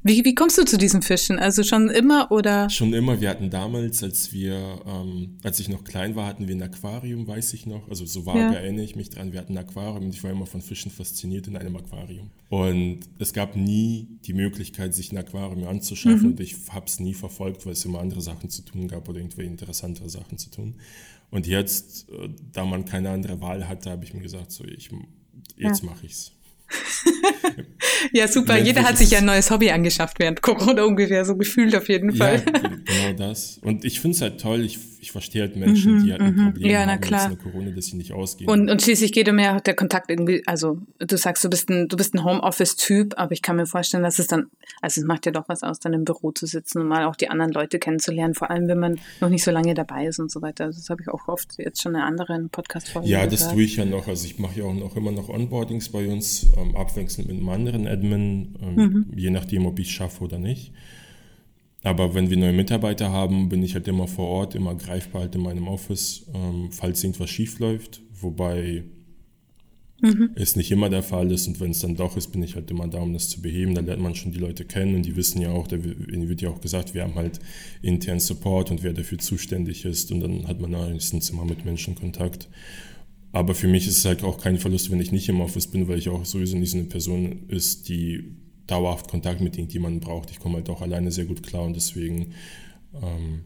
Wie, 0.07 0.25
wie 0.25 0.37
kommst 0.37 0.57
du 0.57 0.65
zu 0.65 0.79
diesen 0.79 1.03
Fischen? 1.03 1.41
Also 1.41 1.65
schon 1.65 1.91
immer 1.91 2.31
oder? 2.31 2.71
Schon 2.71 2.95
immer. 2.95 3.21
Wir 3.21 3.29
hatten 3.29 3.51
damals, 3.51 4.05
als 4.05 4.33
wir, 4.33 4.81
ähm, 4.87 5.37
als 5.43 5.59
ich 5.59 5.69
noch 5.69 5.83
klein 5.83 6.15
war, 6.15 6.29
hatten 6.29 6.47
wir 6.47 6.55
ein 6.55 6.63
Aquarium, 6.63 7.27
weiß 7.27 7.55
ich 7.55 7.67
noch. 7.67 7.89
Also 7.89 8.07
so 8.07 8.25
war, 8.25 8.37
ja. 8.37 8.53
erinnere 8.53 8.85
ich 8.85 8.95
mich 8.95 9.11
dran. 9.11 9.33
Wir 9.33 9.41
hatten 9.41 9.59
ein 9.59 9.65
Aquarium 9.65 10.05
und 10.05 10.15
ich 10.15 10.23
war 10.23 10.31
immer 10.31 10.47
von 10.47 10.63
Fischen 10.63 10.93
fasziniert 10.93 11.49
in 11.49 11.57
einem 11.57 11.75
Aquarium. 11.75 12.31
Und 12.51 13.01
es 13.19 13.33
gab 13.33 13.57
nie 13.57 14.07
die 14.25 14.33
Möglichkeit, 14.33 14.95
sich 14.95 15.11
ein 15.11 15.19
Aquarium 15.19 15.67
anzuschaffen 15.67 16.21
mhm. 16.21 16.27
und 16.27 16.41
ich 16.41 16.55
habe 16.71 16.87
es 16.87 17.01
nie 17.01 17.15
verfolgt, 17.15 17.67
weil 17.67 17.73
es 17.73 17.85
immer 17.85 17.99
andere 17.99 18.21
Sachen 18.21 18.49
zu 18.49 18.63
tun 18.63 18.87
gab 18.87 19.09
oder 19.09 19.19
irgendwelche 19.19 19.51
interessantere 19.51 20.09
Sachen 20.09 20.39
zu 20.39 20.51
tun. 20.51 20.77
Und 21.33 21.49
jetzt, 21.49 22.09
äh, 22.11 22.29
da 22.53 22.65
man 22.65 22.85
keine 22.85 23.11
andere 23.11 23.41
Wahl 23.41 23.67
hatte, 23.67 23.91
habe 23.91 24.05
ich 24.05 24.15
mir 24.15 24.23
gesagt, 24.23 24.53
so 24.53 24.63
ich, 24.63 24.89
jetzt 25.57 25.83
ja. 25.83 25.91
mache 25.91 26.07
ich's. 26.07 26.31
ja, 28.13 28.29
super. 28.29 28.59
Jeder 28.59 28.83
hat 28.83 28.99
sich 28.99 29.11
ja 29.11 29.19
ein 29.19 29.25
neues 29.25 29.51
Hobby 29.51 29.71
angeschafft 29.71 30.19
während 30.19 30.43
Corona 30.43 30.85
ungefähr, 30.85 31.25
so 31.25 31.37
gefühlt 31.37 31.75
auf 31.75 31.89
jeden 31.89 32.15
Fall. 32.15 32.43
Ja, 32.45 32.71
genau 33.09 33.19
das. 33.19 33.59
Und 33.63 33.85
ich 33.85 34.01
finde 34.01 34.17
es 34.17 34.23
halt 34.23 34.41
toll. 34.41 34.65
Ich, 34.65 34.79
ich 35.01 35.13
verstehe 35.13 35.43
halt 35.43 35.57
Menschen, 35.57 35.99
mhm, 35.99 36.05
die 36.05 36.13
halt 36.13 36.21
ein 36.21 36.35
mhm. 36.35 36.45
Problem 36.53 36.71
ja, 36.71 36.85
na, 36.85 36.93
haben 36.93 37.01
klar. 37.01 37.29
mit 37.29 37.43
Corona, 37.43 37.71
dass 37.71 37.87
sie 37.87 37.97
nicht 37.97 38.13
ausgehen. 38.13 38.51
Und, 38.51 38.71
und 38.71 38.83
schließlich 38.83 39.13
geht 39.13 39.29
um 39.29 39.39
ja 39.39 39.61
der 39.61 39.75
Kontakt 39.75 40.11
irgendwie, 40.11 40.43
also 40.47 40.79
du 40.99 41.17
sagst, 41.17 41.45
du 41.45 41.51
bist 41.51 41.69
ein, 41.71 41.89
du 41.89 41.97
bist 41.97 42.15
ein 42.15 42.25
Homeoffice-Typ, 42.25 43.15
aber 43.17 43.33
ich 43.33 43.43
kann 43.43 43.57
mir 43.57 43.67
vorstellen, 43.67 44.03
dass 44.03 44.19
es 44.19 44.27
dann, 44.27 44.47
also 44.81 45.01
es 45.01 45.07
macht 45.07 45.27
ja 45.27 45.33
doch 45.33 45.49
was 45.49 45.63
aus, 45.63 45.79
dann 45.79 45.93
im 45.93 46.05
Büro 46.05 46.33
zu 46.33 46.47
sitzen 46.47 46.81
und 46.81 46.89
mal 46.89 47.05
auch 47.05 47.17
die 47.17 47.29
anderen 47.29 47.53
Leute 47.53 47.79
kennenzulernen, 47.79 48.35
vor 48.35 48.51
allem 48.51 48.69
wenn 48.69 48.79
man 48.79 49.01
noch 49.21 49.29
nicht 49.29 49.45
so 49.45 49.51
lange 49.51 49.75
dabei 49.75 50.07
ist 50.07 50.19
und 50.19 50.31
so 50.31 50.43
weiter. 50.43 50.65
Also 50.65 50.81
das 50.81 50.91
habe 50.91 51.03
ich 51.03 51.09
auch 51.09 51.29
oft 51.29 51.59
jetzt 51.59 51.83
schon 51.83 51.95
in 51.95 52.01
anderen 52.01 52.49
Podcast-Folgen 52.49 53.09
Ja, 53.09 53.27
das 53.27 53.49
tue 53.51 53.63
ich 53.63 53.77
ja 53.77 53.85
noch. 53.85 54.09
Also 54.09 54.27
ich 54.27 54.39
mache 54.39 54.61
ja 54.61 54.65
auch 54.67 54.75
noch 54.75 54.97
immer 54.97 55.13
noch 55.13 55.29
Onboardings 55.29 55.91
bei 55.91 56.07
uns, 56.09 56.49
ähm, 56.57 56.77
abwechselnd 56.77 57.29
mit 57.29 57.39
einem 57.39 57.49
anderen 57.49 57.86
Admin, 57.87 58.55
ähm, 58.63 58.75
mhm. 58.75 59.07
je 59.17 59.31
nachdem, 59.31 59.67
ob 59.67 59.79
ich 59.79 59.89
es 59.89 59.93
schaffe 59.93 60.25
oder 60.25 60.39
nicht. 60.39 60.73
Aber 61.83 62.15
wenn 62.15 62.31
wir 62.31 62.37
neue 62.37 62.53
Mitarbeiter 62.53 63.13
haben, 63.13 63.49
bin 63.49 63.63
ich 63.63 63.75
halt 63.75 63.87
immer 63.87 64.09
vor 64.09 64.27
Ort, 64.27 64.57
immer 64.57 64.75
greifbar 64.75 65.23
halt 65.23 65.35
in 65.37 65.43
meinem 65.43 65.69
Office, 65.69 66.27
ähm, 66.35 66.71
falls 66.73 67.05
irgendwas 67.05 67.31
schief 67.31 67.61
läuft. 67.61 68.03
Wobei 68.21 68.83
mhm. 70.01 70.31
es 70.35 70.57
nicht 70.57 70.73
immer 70.73 70.91
der 70.91 71.05
Fall 71.05 71.31
ist 71.31 71.47
und 71.47 71.61
wenn 71.61 71.71
es 71.71 71.79
dann 71.79 71.95
doch 71.95 72.17
ist, 72.17 72.33
bin 72.33 72.43
ich 72.43 72.57
halt 72.57 72.71
immer 72.73 72.89
da, 72.89 72.99
um 72.99 73.13
das 73.13 73.29
zu 73.29 73.41
beheben. 73.41 73.77
Da 73.77 73.83
lernt 73.83 74.03
man 74.03 74.17
schon 74.17 74.33
die 74.33 74.41
Leute 74.41 74.65
kennen 74.65 74.97
und 74.97 75.07
die 75.07 75.15
wissen 75.15 75.41
ja 75.41 75.51
auch, 75.51 75.69
da 75.69 75.77
wird 75.83 76.41
ja 76.41 76.49
auch 76.49 76.61
gesagt, 76.61 76.93
wir 76.95 77.05
haben 77.05 77.15
halt 77.15 77.39
internen 77.83 78.19
Support 78.21 78.73
und 78.73 78.83
wer 78.83 78.93
dafür 78.93 79.19
zuständig 79.19 79.85
ist 79.85 80.11
und 80.11 80.21
dann 80.21 80.49
hat 80.49 80.61
man 80.61 80.73
meistens 80.73 81.31
immer 81.31 81.45
mit 81.45 81.65
Menschen 81.65 81.95
Kontakt. 81.95 82.49
Aber 83.37 83.55
für 83.55 83.69
mich 83.69 83.87
ist 83.87 83.99
es 83.99 84.05
halt 84.07 84.25
auch 84.25 84.41
kein 84.41 84.57
Verlust, 84.57 84.91
wenn 84.91 84.99
ich 84.99 85.13
nicht 85.13 85.29
im 85.29 85.43
Office 85.43 85.67
bin, 85.67 85.89
weil 85.89 85.99
ich 85.99 86.09
auch 86.09 86.25
sowieso 86.25 86.57
nicht 86.57 86.71
so 86.71 86.79
eine 86.79 86.87
Person 86.87 87.45
ist, 87.49 87.87
die 87.87 88.35
dauerhaft 88.67 89.11
Kontakt 89.11 89.43
mit 89.43 89.59
irgendjemandem 89.59 90.01
braucht. 90.01 90.31
Ich 90.31 90.41
komme 90.41 90.55
halt 90.55 90.71
auch 90.71 90.81
alleine 90.81 91.13
sehr 91.13 91.27
gut 91.27 91.43
klar 91.43 91.65
und 91.65 91.77
deswegen 91.77 92.33
ähm, 92.95 93.45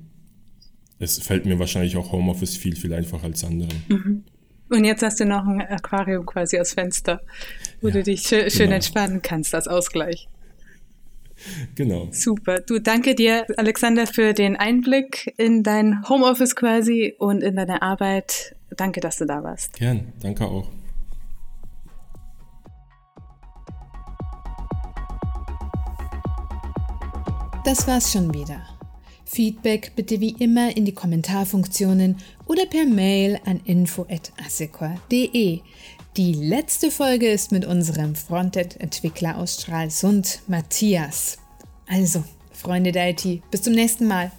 es 1.00 1.18
fällt 1.18 1.44
mir 1.44 1.58
wahrscheinlich 1.58 1.96
auch 1.96 2.12
Homeoffice 2.12 2.56
viel, 2.56 2.76
viel 2.76 2.94
einfacher 2.94 3.24
als 3.24 3.42
anderen. 3.42 3.82
Mhm. 3.88 4.24
Und 4.68 4.84
jetzt 4.84 5.02
hast 5.02 5.18
du 5.18 5.24
noch 5.24 5.44
ein 5.44 5.60
Aquarium 5.60 6.24
quasi 6.24 6.56
als 6.56 6.74
Fenster, 6.74 7.20
wo 7.80 7.88
ja, 7.88 7.94
du 7.94 8.04
dich 8.04 8.22
schön, 8.22 8.48
genau. 8.48 8.74
entspannen 8.76 9.22
kannst 9.22 9.56
als 9.56 9.66
Ausgleich. 9.66 10.28
Genau. 11.74 12.06
Super. 12.12 12.60
Du 12.60 12.78
danke 12.78 13.16
dir, 13.16 13.44
Alexander, 13.56 14.06
für 14.06 14.34
den 14.34 14.54
Einblick 14.54 15.34
in 15.36 15.64
dein 15.64 16.08
Homeoffice 16.08 16.54
quasi 16.54 17.16
und 17.18 17.42
in 17.42 17.56
deine 17.56 17.82
Arbeit. 17.82 18.54
Danke, 18.80 19.00
dass 19.00 19.18
du 19.18 19.26
da 19.26 19.44
warst. 19.44 19.74
Gern, 19.74 20.14
danke 20.22 20.46
auch. 20.46 20.66
Das 27.62 27.86
war's 27.86 28.10
schon 28.10 28.32
wieder. 28.32 28.62
Feedback 29.26 29.92
bitte 29.96 30.18
wie 30.20 30.30
immer 30.30 30.74
in 30.74 30.86
die 30.86 30.94
Kommentarfunktionen 30.94 32.16
oder 32.46 32.64
per 32.64 32.86
Mail 32.86 33.38
an 33.44 33.60
info.assecor.de. 33.66 35.60
Die 36.16 36.32
letzte 36.32 36.90
Folge 36.90 37.28
ist 37.28 37.52
mit 37.52 37.66
unserem 37.66 38.14
Frontend-Entwickler 38.14 39.36
aus 39.36 39.60
Stralsund, 39.60 40.40
Matthias. 40.46 41.36
Also, 41.86 42.24
Freunde 42.50 42.92
der 42.92 43.10
IT, 43.10 43.42
bis 43.50 43.60
zum 43.60 43.74
nächsten 43.74 44.06
Mal. 44.06 44.32